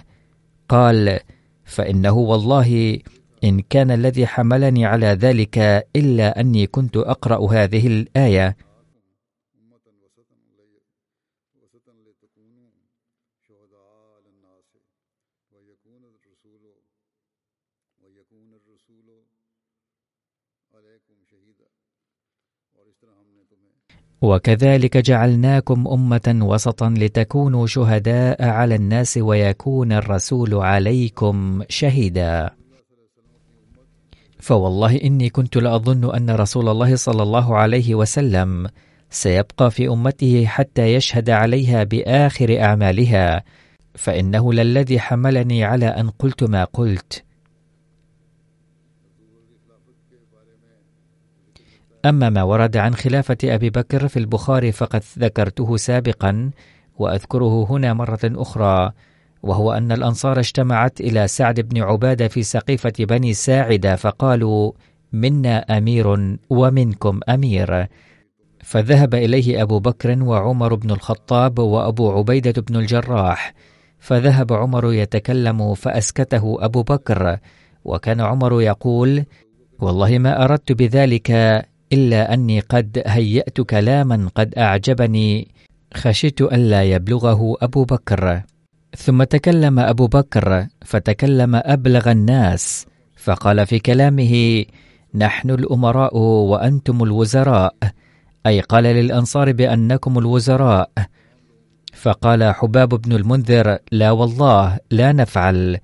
قال 0.68 1.18
فإنه 1.64 2.12
والله 2.12 2.98
إن 3.44 3.60
كان 3.60 3.90
الذي 3.90 4.26
حملني 4.26 4.86
على 4.86 5.06
ذلك 5.06 5.58
إلا 5.96 6.40
أني 6.40 6.66
كنت 6.66 6.96
أقرأ 6.96 7.52
هذه 7.52 7.86
الآية. 7.86 8.56
وكذلك 24.22 24.96
جعلناكم 24.96 25.88
أمة 25.88 26.38
وسطا 26.42 26.94
لتكونوا 26.98 27.66
شهداء 27.66 28.44
على 28.44 28.74
الناس 28.74 29.16
ويكون 29.16 29.92
الرسول 29.92 30.54
عليكم 30.54 31.62
شهيدا. 31.68 32.50
فوالله 34.40 34.96
إني 35.04 35.28
كنت 35.28 35.56
لاظن 35.56 36.14
أن 36.14 36.30
رسول 36.30 36.68
الله 36.68 36.96
صلى 36.96 37.22
الله 37.22 37.56
عليه 37.56 37.94
وسلم 37.94 38.68
سيبقى 39.10 39.70
في 39.70 39.88
أمته 39.88 40.46
حتى 40.46 40.94
يشهد 40.94 41.30
عليها 41.30 41.84
بآخر 41.84 42.60
أعمالها 42.62 43.42
فإنه 43.94 44.52
للذي 44.52 45.00
حملني 45.00 45.64
على 45.64 45.86
أن 45.86 46.10
قلت 46.10 46.44
ما 46.44 46.64
قلت. 46.64 47.24
أما 52.04 52.30
ما 52.30 52.42
ورد 52.42 52.76
عن 52.76 52.94
خلافة 52.94 53.38
أبي 53.44 53.70
بكر 53.70 54.08
في 54.08 54.18
البخاري 54.18 54.72
فقد 54.72 55.02
ذكرته 55.18 55.76
سابقا 55.76 56.50
وأذكره 56.98 57.66
هنا 57.70 57.92
مرة 57.92 58.20
أخرى 58.24 58.92
وهو 59.42 59.72
أن 59.72 59.92
الأنصار 59.92 60.38
اجتمعت 60.38 61.00
إلى 61.00 61.28
سعد 61.28 61.60
بن 61.60 61.82
عبادة 61.82 62.28
في 62.28 62.42
سقيفة 62.42 62.92
بني 62.98 63.34
ساعدة 63.34 63.96
فقالوا 63.96 64.72
منا 65.12 65.78
أمير 65.78 66.36
ومنكم 66.50 67.20
أمير. 67.28 67.86
فذهب 68.64 69.14
إليه 69.14 69.62
أبو 69.62 69.78
بكر 69.78 70.22
وعمر 70.22 70.74
بن 70.74 70.90
الخطاب 70.90 71.58
وأبو 71.58 72.12
عبيدة 72.12 72.62
بن 72.62 72.76
الجراح 72.76 73.54
فذهب 73.98 74.52
عمر 74.52 74.92
يتكلم 74.92 75.74
فأسكته 75.74 76.56
أبو 76.60 76.82
بكر 76.82 77.38
وكان 77.84 78.20
عمر 78.20 78.62
يقول 78.62 79.24
والله 79.80 80.18
ما 80.18 80.44
أردت 80.44 80.72
بذلك 80.72 81.30
إلا 81.92 82.34
أني 82.34 82.60
قد 82.60 83.02
هيأت 83.06 83.60
كلاما 83.60 84.30
قد 84.34 84.54
أعجبني. 84.58 85.48
خشيت 85.94 86.40
ألا 86.40 86.82
يبلغه 86.82 87.56
أبو 87.62 87.84
بكر. 87.84 88.42
ثم 88.96 89.22
تكلم 89.22 89.78
أبو 89.78 90.06
بكر 90.06 90.66
فتكلم 90.84 91.60
أبلغ 91.64 92.10
الناس 92.10 92.86
فقال 93.16 93.66
في 93.66 93.78
كلامه 93.78 94.64
نحن 95.14 95.50
الأمراء 95.50 96.16
وأنتم 96.16 97.02
الوزراء. 97.02 97.74
أي 98.46 98.60
قال 98.60 98.84
للأنصار 98.84 99.52
بأنكم 99.52 100.18
الوزراء. 100.18 100.90
فقال 101.94 102.54
حباب 102.54 102.88
بن 102.88 103.12
المنذر 103.12 103.78
لا 103.92 104.10
والله 104.10 104.78
لا 104.90 105.12
نفعل. 105.12 105.78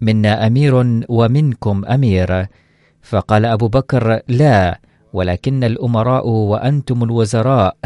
منا 0.00 0.46
أمير 0.46 1.04
ومنكم 1.08 1.84
أمير. 1.84 2.46
فقال 3.02 3.44
أبو 3.44 3.68
بكر 3.68 4.20
لا 4.28 4.80
ولكن 5.12 5.64
الأمراء 5.64 6.28
وأنتم 6.28 7.02
الوزراء 7.02 7.76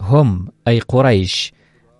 هم 0.00 0.48
أي 0.68 0.80
قريش 0.80 1.52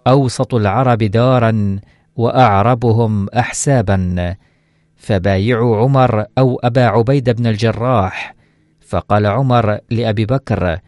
أوسط 0.07 0.55
العرب 0.55 0.99
دارا 0.99 1.81
وأعربهم 2.17 3.29
احسابا. 3.29 4.35
فبايعوا 4.97 5.77
عمر 5.77 6.25
أو 6.39 6.61
أبا 6.65 6.85
عبيد 6.85 7.31
بن 7.31 7.47
الجراح. 7.47 8.35
فقال 8.81 9.27
عمر 9.27 9.79
لأبي 9.91 10.27
بكر 10.27 10.79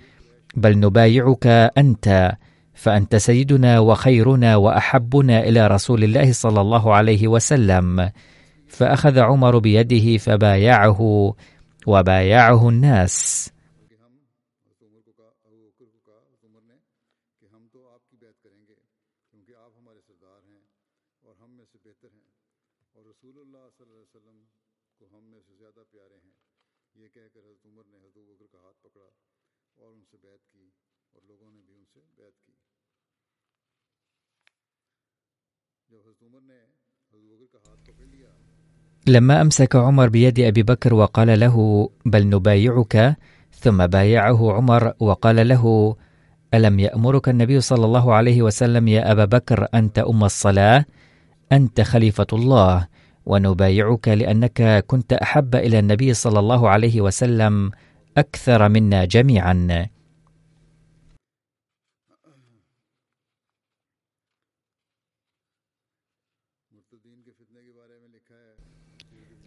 بل 0.57 0.79
نبايعك 0.79 1.47
أنت 1.79 2.33
فأنت 2.75 3.17
سيدنا 3.17 3.79
وخيرنا 3.79 4.57
وأحبنا 4.57 5.41
إلى 5.41 5.67
رسول 5.67 6.05
الله 6.05 6.33
صلى 6.33 6.61
الله 6.61 6.95
عليه 6.95 7.29
وسلم. 7.29 8.11
فأخذ 8.69 9.19
عمر 9.19 9.59
بيده 9.59 10.19
فبايعه 10.19 11.35
وبايعه 11.87 12.69
الناس. 12.69 13.51
لما 39.07 39.41
أمسك 39.41 39.77
عمر 39.77 40.09
بيد 40.09 40.41
أبي 40.41 40.63
بكر 40.63 40.95
وقال 40.95 41.41
له 41.41 41.57
بل 42.07 42.29
نبايعك 42.29 43.17
ثم 43.53 43.87
بايعه 43.87 44.53
عمر 44.53 44.95
وقال 45.01 45.49
له 45.49 45.97
ألم 46.55 46.81
يأمرك 46.81 47.29
النبي 47.29 47.61
صلى 47.61 47.85
الله 47.85 48.15
عليه 48.15 48.43
وسلم 48.43 48.89
يا 48.89 49.13
أبا 49.13 49.25
بكر 49.25 49.69
أنت 49.75 49.99
أم 49.99 50.25
الصلاة؟ 50.25 50.85
أنت 51.53 51.81
خليفة 51.81 52.27
الله 52.33 52.89
ونبايعك 53.27 54.09
لأنك 54.09 54.85
كنت 54.87 55.13
أحب 55.13 55.55
إلى 55.55 55.79
النبي 55.79 56.15
صلى 56.15 56.39
الله 56.39 56.69
عليه 56.69 57.01
وسلم 57.01 57.71
أكثر 58.17 58.69
منا 58.69 59.05
جميعا. 59.05 59.89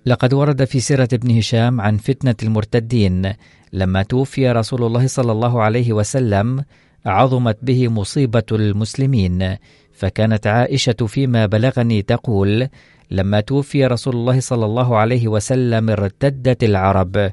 لقد 0.05 0.33
ورد 0.33 0.63
في 0.63 0.79
سيرة 0.79 1.07
ابن 1.13 1.37
هشام 1.37 1.81
عن 1.81 1.97
فتنة 1.97 2.35
المرتدين 2.43 3.33
لما 3.73 4.03
توفي 4.03 4.51
رسول 4.51 4.83
الله 4.83 5.07
صلى 5.07 5.31
الله 5.31 5.63
عليه 5.63 5.93
وسلم 5.93 6.65
عظمت 7.05 7.57
به 7.61 7.87
مصيبة 7.87 8.43
المسلمين. 8.51 9.57
فكانت 9.95 10.47
عائشة 10.47 11.05
فيما 11.07 11.45
بلغني 11.45 12.01
تقول 12.01 12.67
لما 13.11 13.39
توفي 13.39 13.85
رسول 13.85 14.15
الله 14.15 14.39
صلى 14.39 14.65
الله 14.65 14.97
عليه 14.97 15.27
وسلم 15.27 15.89
ارتدت 15.89 16.63
العرب 16.63 17.31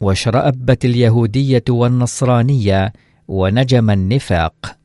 واشرأبت 0.00 0.84
اليهودية 0.84 1.64
والنصرانية 1.68 2.92
ونجم 3.28 3.90
النفاق. 3.90 4.76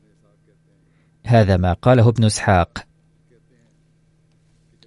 هذا 1.26 1.56
ما 1.56 1.72
قاله 1.72 2.08
ابن 2.08 2.24
إسحاق. 2.24 2.78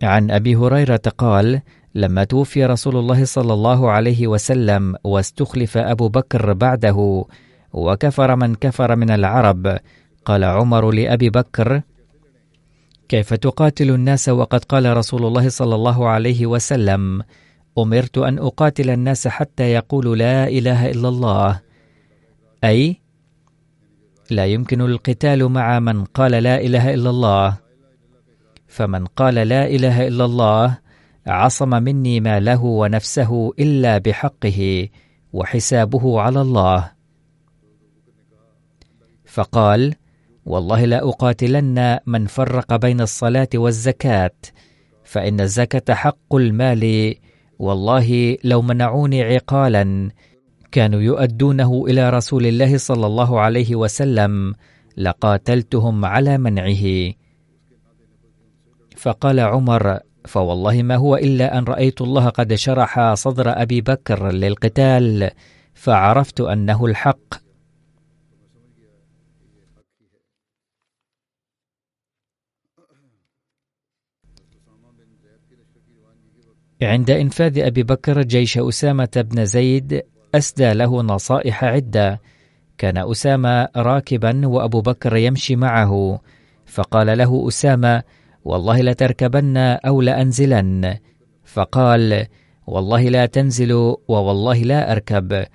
عن 0.03 0.31
أبي 0.31 0.55
هريرة 0.55 1.01
قال 1.17 1.61
لما 1.95 2.23
توفي 2.23 2.65
رسول 2.65 2.97
الله 2.97 3.25
صلى 3.25 3.53
الله 3.53 3.91
عليه 3.91 4.27
وسلم 4.27 4.95
واستخلف 5.03 5.77
أبو 5.77 6.09
بكر 6.09 6.53
بعده 6.53 7.25
وكفر 7.73 8.35
من 8.35 8.55
كفر 8.55 8.95
من 8.95 9.11
العرب 9.11 9.77
قال 10.25 10.43
عمر 10.43 10.91
لأبي 10.91 11.29
بكر 11.29 11.81
كيف 13.11 13.33
تقاتل 13.33 13.89
الناس 13.89 14.29
وقد 14.29 14.63
قال 14.63 14.97
رسول 14.97 15.25
الله 15.25 15.49
صلى 15.49 15.75
الله 15.75 16.07
عليه 16.07 16.45
وسلم 16.45 17.23
أمرت 17.77 18.17
أن 18.17 18.39
أقاتل 18.39 18.89
الناس 18.89 19.27
حتى 19.27 19.63
يقولوا 19.63 20.15
لا 20.15 20.47
إله 20.47 20.91
إلا 20.91 21.09
الله. 21.09 21.61
أي 22.63 23.01
لا 24.29 24.45
يمكن 24.45 24.81
القتال 24.81 25.49
مع 25.49 25.79
من 25.79 26.05
قال 26.05 26.31
لا 26.31 26.61
إله 26.61 26.93
إلا 26.93 27.09
الله. 27.09 27.57
فمن 28.67 29.05
قال 29.05 29.35
لا 29.35 29.67
إله 29.67 30.07
إلا 30.07 30.25
الله 30.25 30.77
عصم 31.27 31.69
مني 31.69 32.19
ماله 32.19 32.63
ونفسه 32.63 33.51
إلا 33.59 33.97
بحقه 33.97 34.89
وحسابه 35.33 36.21
على 36.21 36.41
الله. 36.41 36.91
فقال 39.25 39.95
والله 40.45 40.85
لا 40.85 41.09
أقاتلن 41.09 41.99
من 42.05 42.25
فرق 42.25 42.75
بين 42.75 43.01
الصلاة 43.01 43.49
والزكاة 43.55 44.31
فإن 45.03 45.41
الزكاة 45.41 45.93
حق 45.93 46.35
المال 46.35 47.15
والله 47.59 48.37
لو 48.43 48.61
منعوني 48.61 49.23
عقالا 49.23 50.11
كانوا 50.71 51.01
يؤدونه 51.01 51.85
إلى 51.87 52.09
رسول 52.09 52.45
الله 52.45 52.77
صلى 52.77 53.05
الله 53.05 53.39
عليه 53.39 53.75
وسلم 53.75 54.53
لقاتلتهم 54.97 56.05
على 56.05 56.37
منعه. 56.37 57.13
فقال 58.97 59.39
عمر 59.39 59.99
فوالله 60.25 60.83
ما 60.83 60.95
هو 60.95 61.15
إلا 61.15 61.57
أن 61.57 61.63
رأيت 61.63 62.01
الله 62.01 62.29
قد 62.29 62.53
شرح 62.53 63.13
صدر 63.13 63.61
أبي 63.61 63.81
بكر 63.81 64.31
للقتال 64.31 65.29
فعرفت 65.73 66.41
أنه 66.41 66.85
الحق. 66.85 67.50
عند 76.83 77.09
إنفاذ 77.09 77.59
أبي 77.59 77.83
بكر 77.83 78.21
جيش 78.21 78.57
أسامة 78.57 79.09
بن 79.15 79.45
زيد 79.45 80.01
أسدى 80.35 80.73
له 80.73 81.01
نصائح 81.01 81.63
عدة. 81.63 82.21
كان 82.77 82.97
أسامة 82.97 83.67
راكبا 83.75 84.47
وأبو 84.47 84.81
بكر 84.81 85.15
يمشي 85.15 85.55
معه. 85.55 86.21
فقال 86.65 87.17
له 87.17 87.47
أسامة 87.47 88.03
والله 88.45 88.81
لتركبن 88.81 89.57
أو 89.57 90.01
لأنزلن 90.01 90.97
فقال 91.43 92.25
والله 92.67 93.09
لا 93.09 93.25
تنزل 93.25 93.73
ووالله 94.07 94.57
لا 94.57 94.91
أركب. 94.91 95.45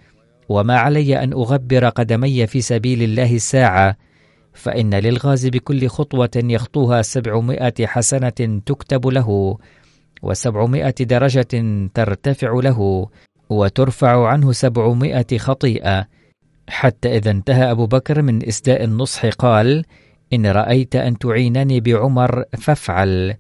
وما 0.49 0.77
علي 0.79 1.23
أن 1.23 1.33
أغبر 1.33 1.89
قدمي 1.89 2.47
في 2.47 2.61
سبيل 2.61 3.03
الله 3.03 3.35
الساعة 3.35 3.97
فإن 4.53 4.95
للغاز 4.95 5.47
بكل 5.47 5.87
خطوة 5.89 6.31
يخطوها 6.37 7.03
سبعمائة 7.03 7.87
حسنة 7.87 8.61
تكتب 8.67 9.07
له. 9.07 9.59
وسبعمائة 10.23 10.95
درجة 11.01 11.89
ترتفع 11.95 12.53
له 12.53 13.09
وترفع 13.51 14.29
عنه 14.29 14.53
سبعمائة 14.53 15.39
خطيئة. 15.39 16.07
حتى 16.69 17.17
إذا 17.17 17.31
انتهى 17.31 17.71
أبو 17.71 17.87
بكر 17.87 18.23
من 18.23 18.47
إسداء 18.49 18.85
النصح 18.85 19.27
قال 19.27 19.85
إن 20.33 20.47
رأيت 20.47 20.97
أن 20.97 21.19
تعينني 21.19 21.81
بعمر 21.81 22.45
فافعل. 22.59 23.35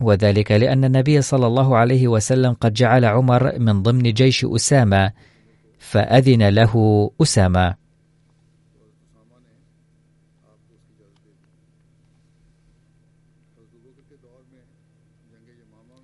وذلك 0.00 0.52
لأن 0.52 0.84
النبي 0.84 1.22
صلى 1.22 1.46
الله 1.46 1.76
عليه 1.76 2.08
وسلم 2.08 2.52
قد 2.52 2.72
جعل 2.72 3.04
عمر 3.04 3.58
من 3.58 3.82
ضمن 3.82 4.02
جيش 4.02 4.44
أسامة 4.44 5.12
فأذن 5.78 6.48
له 6.48 7.10
أسامة. 7.22 7.81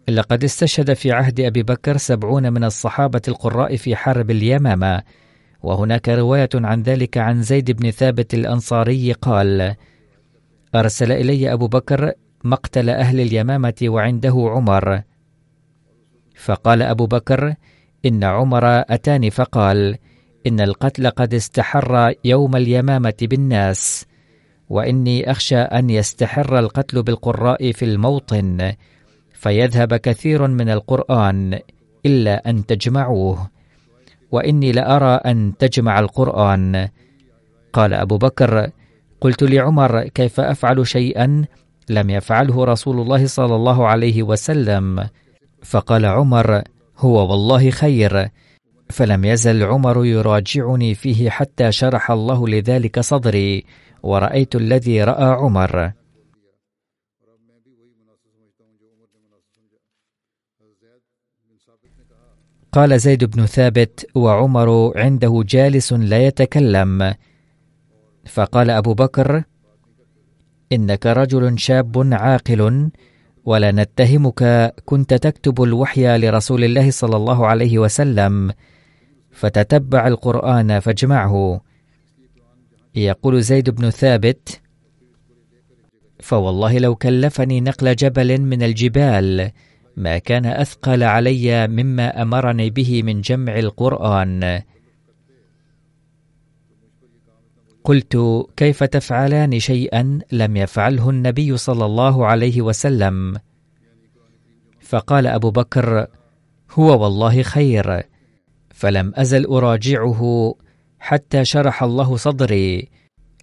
لقد 0.08 0.44
استشهد 0.44 0.92
في 0.92 1.12
عهد 1.12 1.40
أبي 1.40 1.62
بكر 1.62 1.96
سبعون 1.96 2.52
من 2.52 2.64
الصحابة 2.64 3.20
القراء 3.28 3.76
في 3.76 3.96
حرب 3.96 4.30
اليمامة. 4.30 5.02
وهناك 5.62 6.08
رواية 6.08 6.48
عن 6.54 6.82
ذلك 6.82 7.18
عن 7.18 7.42
زيد 7.42 7.70
بن 7.70 7.90
ثابت 7.90 8.34
الأنصاري 8.34 9.12
قال 9.12 9.74
أرسل 10.74 11.12
إلي 11.12 11.52
أبو 11.52 11.66
بكر 11.66 12.12
مقتل 12.44 12.90
أهل 12.90 13.20
اليمامة 13.20 13.74
وعنده 13.82 14.34
عمر. 14.50 15.02
فقال 16.34 16.82
أبو 16.82 17.06
بكر 17.06 17.54
إن 18.06 18.24
عمر 18.24 18.64
أتاني. 18.66 19.30
فقال 19.30 19.96
إن 20.46 20.60
القتل 20.60 21.10
قد 21.10 21.34
استحر 21.34 22.14
يوم 22.24 22.56
اليمامة 22.56 23.14
بالناس 23.22 24.06
وإني 24.68 25.30
أخشى 25.30 25.58
أن 25.58 25.90
يستحر 25.90 26.58
القتل 26.58 27.02
بالقراء 27.02 27.72
في 27.72 27.84
الموطن. 27.84 28.72
فيذهب 29.38 29.94
كثير 29.94 30.46
من 30.46 30.68
القرآن 30.70 31.58
إلا 32.06 32.50
أن 32.50 32.66
تجمعوه. 32.66 33.50
وإني 34.32 34.72
لأرى 34.72 35.14
أن 35.14 35.52
تجمع 35.58 35.98
القرآن. 35.98 36.88
قال 37.72 37.94
أبو 37.94 38.18
بكر 38.18 38.70
قلت 39.20 39.42
لعمر 39.42 40.02
كيف 40.02 40.40
أفعل 40.40 40.86
شيئا؟ 40.86 41.44
لم 41.88 42.10
يفعله 42.10 42.64
رسول 42.64 43.00
الله 43.00 43.26
صلى 43.26 43.54
الله 43.54 43.86
عليه 43.86 44.22
وسلم. 44.22 45.08
فقال 45.62 46.06
عمر 46.06 46.62
هو 46.98 47.30
والله 47.30 47.70
خير. 47.70 48.28
فلم 48.90 49.24
يزل 49.24 49.64
عمر 49.64 50.04
يراجعني 50.04 50.94
فيه 50.94 51.30
حتى 51.30 51.72
شرح 51.72 52.10
الله 52.10 52.48
لذلك 52.48 53.00
صدري 53.00 53.64
ورأيت 54.02 54.56
الذي 54.56 55.04
رأى 55.04 55.24
عمر. 55.24 55.92
قال 62.72 63.00
زيد 63.00 63.24
بن 63.24 63.46
ثابت 63.46 64.06
وعمر 64.14 64.98
عنده 64.98 65.42
جالس 65.46 65.92
لا 65.92 66.26
يتكلم. 66.26 67.14
فقال 68.26 68.70
أبو 68.70 68.94
بكر 68.94 69.42
إنك 70.72 71.06
رجل 71.06 71.58
شاب 71.58 72.08
عاقل 72.12 72.90
ولا 73.44 73.72
نتهمك 73.72 74.74
كنت 74.84 75.14
تكتب 75.14 75.62
الوحي 75.62 76.18
لرسول 76.18 76.64
الله 76.64 76.90
صلى 76.90 77.16
الله 77.16 77.46
عليه 77.46 77.78
وسلم 77.78 78.52
فتتبع 79.30 80.06
القرآن 80.06 80.80
فاجمعه. 80.80 81.60
يقول 82.94 83.42
زيد 83.42 83.70
بن 83.70 83.90
ثابت 83.90 84.60
فوالله 86.20 86.78
لو 86.78 86.94
كلفني 86.96 87.60
نقل 87.60 87.96
جبل 87.96 88.40
من 88.40 88.62
الجبال 88.62 89.50
ما 89.98 90.18
كان 90.18 90.46
أثقل 90.46 91.02
علي 91.02 91.68
مما 91.68 92.22
أمرني 92.22 92.70
به 92.70 93.02
من 93.02 93.20
جمع 93.20 93.58
القرآن. 93.58 94.62
قلت 97.84 98.18
كيف 98.56 98.84
تفعلان 98.84 99.58
شيئا 99.58 100.18
لم 100.32 100.56
يفعله 100.56 101.10
النبي 101.10 101.56
صلى 101.56 101.84
الله 101.84 102.26
عليه 102.26 102.62
وسلم؟ 102.62 103.36
فقال 104.80 105.26
أبو 105.26 105.50
بكر 105.50 106.06
هو 106.70 107.02
والله 107.02 107.42
خير 107.42 108.02
فلم 108.70 109.12
أزل 109.14 109.44
أراجعه 109.46 110.54
حتى 110.98 111.44
شرح 111.44 111.82
الله 111.82 112.16
صدري 112.16 112.88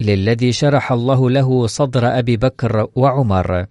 للذي 0.00 0.52
شرح 0.52 0.92
الله 0.92 1.30
له 1.30 1.66
صدر 1.66 2.18
أبي 2.18 2.36
بكر 2.36 2.88
وعمر. 2.94 3.66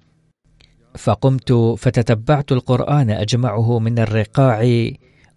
فقمت 0.97 1.53
فتتبعت 1.77 2.51
القرآن 2.51 3.09
أجمعه 3.09 3.79
من 3.79 3.99
الرقاع 3.99 4.89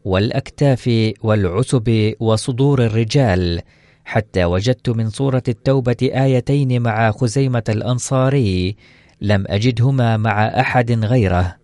والأكتاف 0.04 1.12
والعتب 1.22 2.14
وصدور 2.20 2.84
الرجال 2.84 3.60
حتى 4.04 4.44
وجدت 4.44 4.88
من 4.88 5.10
سوره 5.10 5.42
التوبة 5.48 5.96
آيتين 6.02 6.82
مع 6.82 7.10
خزيمة 7.10 7.62
الأنصاري 7.68 8.76
لم 9.20 9.44
أجدهما 9.48 10.16
مع 10.16 10.46
أحد 10.46 10.92
غيره. 10.92 11.56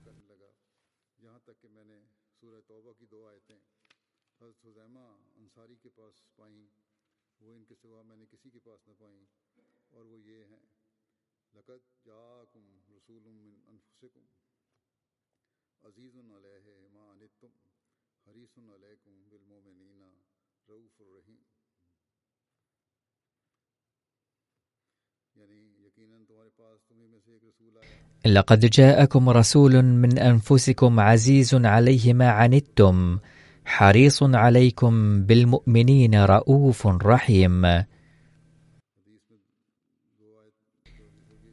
لقد 28.26 28.60
جاءكم 28.60 29.28
رسول 29.28 29.82
من 29.82 30.18
أنفسكم 30.18 31.00
عزيز 31.00 31.54
عليه 31.54 32.12
ما 32.12 32.28
عنتم 32.28 33.18
حريص 33.64 34.22
عليكم 34.22 35.22
بالمؤمنين 35.22 36.24
رؤوف 36.24 36.86
رحيم. 36.86 37.84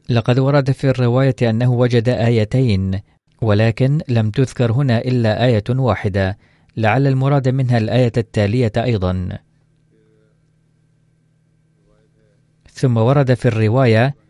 لقد 0.09 0.39
ورد 0.39 0.71
في 0.71 0.89
الرواية 0.89 1.35
أنه 1.41 1.71
وجد 1.71 2.09
آيتين 2.09 2.99
ولكن 3.41 4.01
لم 4.07 4.29
تذكر 4.29 4.71
هنا 4.71 4.97
إلا 4.97 5.45
آية 5.45 5.63
واحدة 5.69 6.37
لعل 6.77 7.07
المراد 7.07 7.49
منها 7.49 7.77
الآية 7.77 8.11
التالية 8.17 8.71
أيضا. 8.77 9.37
ثم 12.73 12.97
ورد 12.97 13.33
في 13.33 13.47
الرواية 13.47 14.20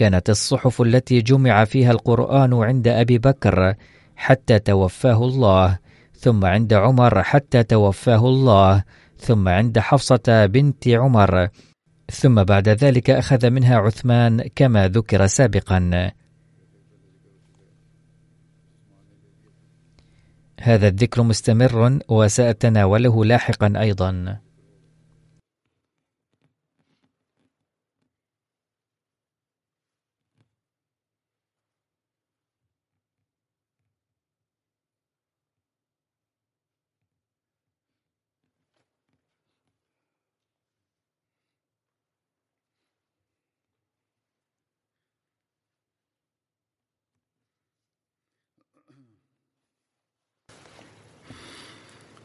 كانت 0.00 0.30
الصحف 0.30 0.82
التي 0.82 1.20
جمع 1.20 1.64
فيها 1.64 1.90
القرآن 1.90 2.54
عند 2.54 2.88
أبي 2.88 3.18
بكر 3.18 3.74
حتى 4.16 4.58
توفاه 4.58 5.24
الله 5.24 5.78
ثم 6.14 6.44
عند 6.44 6.72
عمر 6.72 7.22
حتى 7.22 7.62
توفاه 7.62 8.28
الله 8.28 8.84
ثم 9.18 9.48
عند 9.48 9.78
حفصة 9.78 10.46
بنت 10.46 10.88
عمر 10.88 11.48
ثم 12.10 12.44
بعد 12.44 12.68
ذلك 12.68 13.10
أخذ 13.10 13.50
منها 13.50 13.76
عثمان 13.76 14.42
كما 14.54 14.88
ذكر 14.88 15.26
سابقا. 15.26 16.10
هذا 20.60 20.88
الذكر 20.88 21.22
مستمر 21.22 21.98
وسأتناوله 22.08 23.24
لاحقا 23.24 23.72
أيضا. 23.76 24.40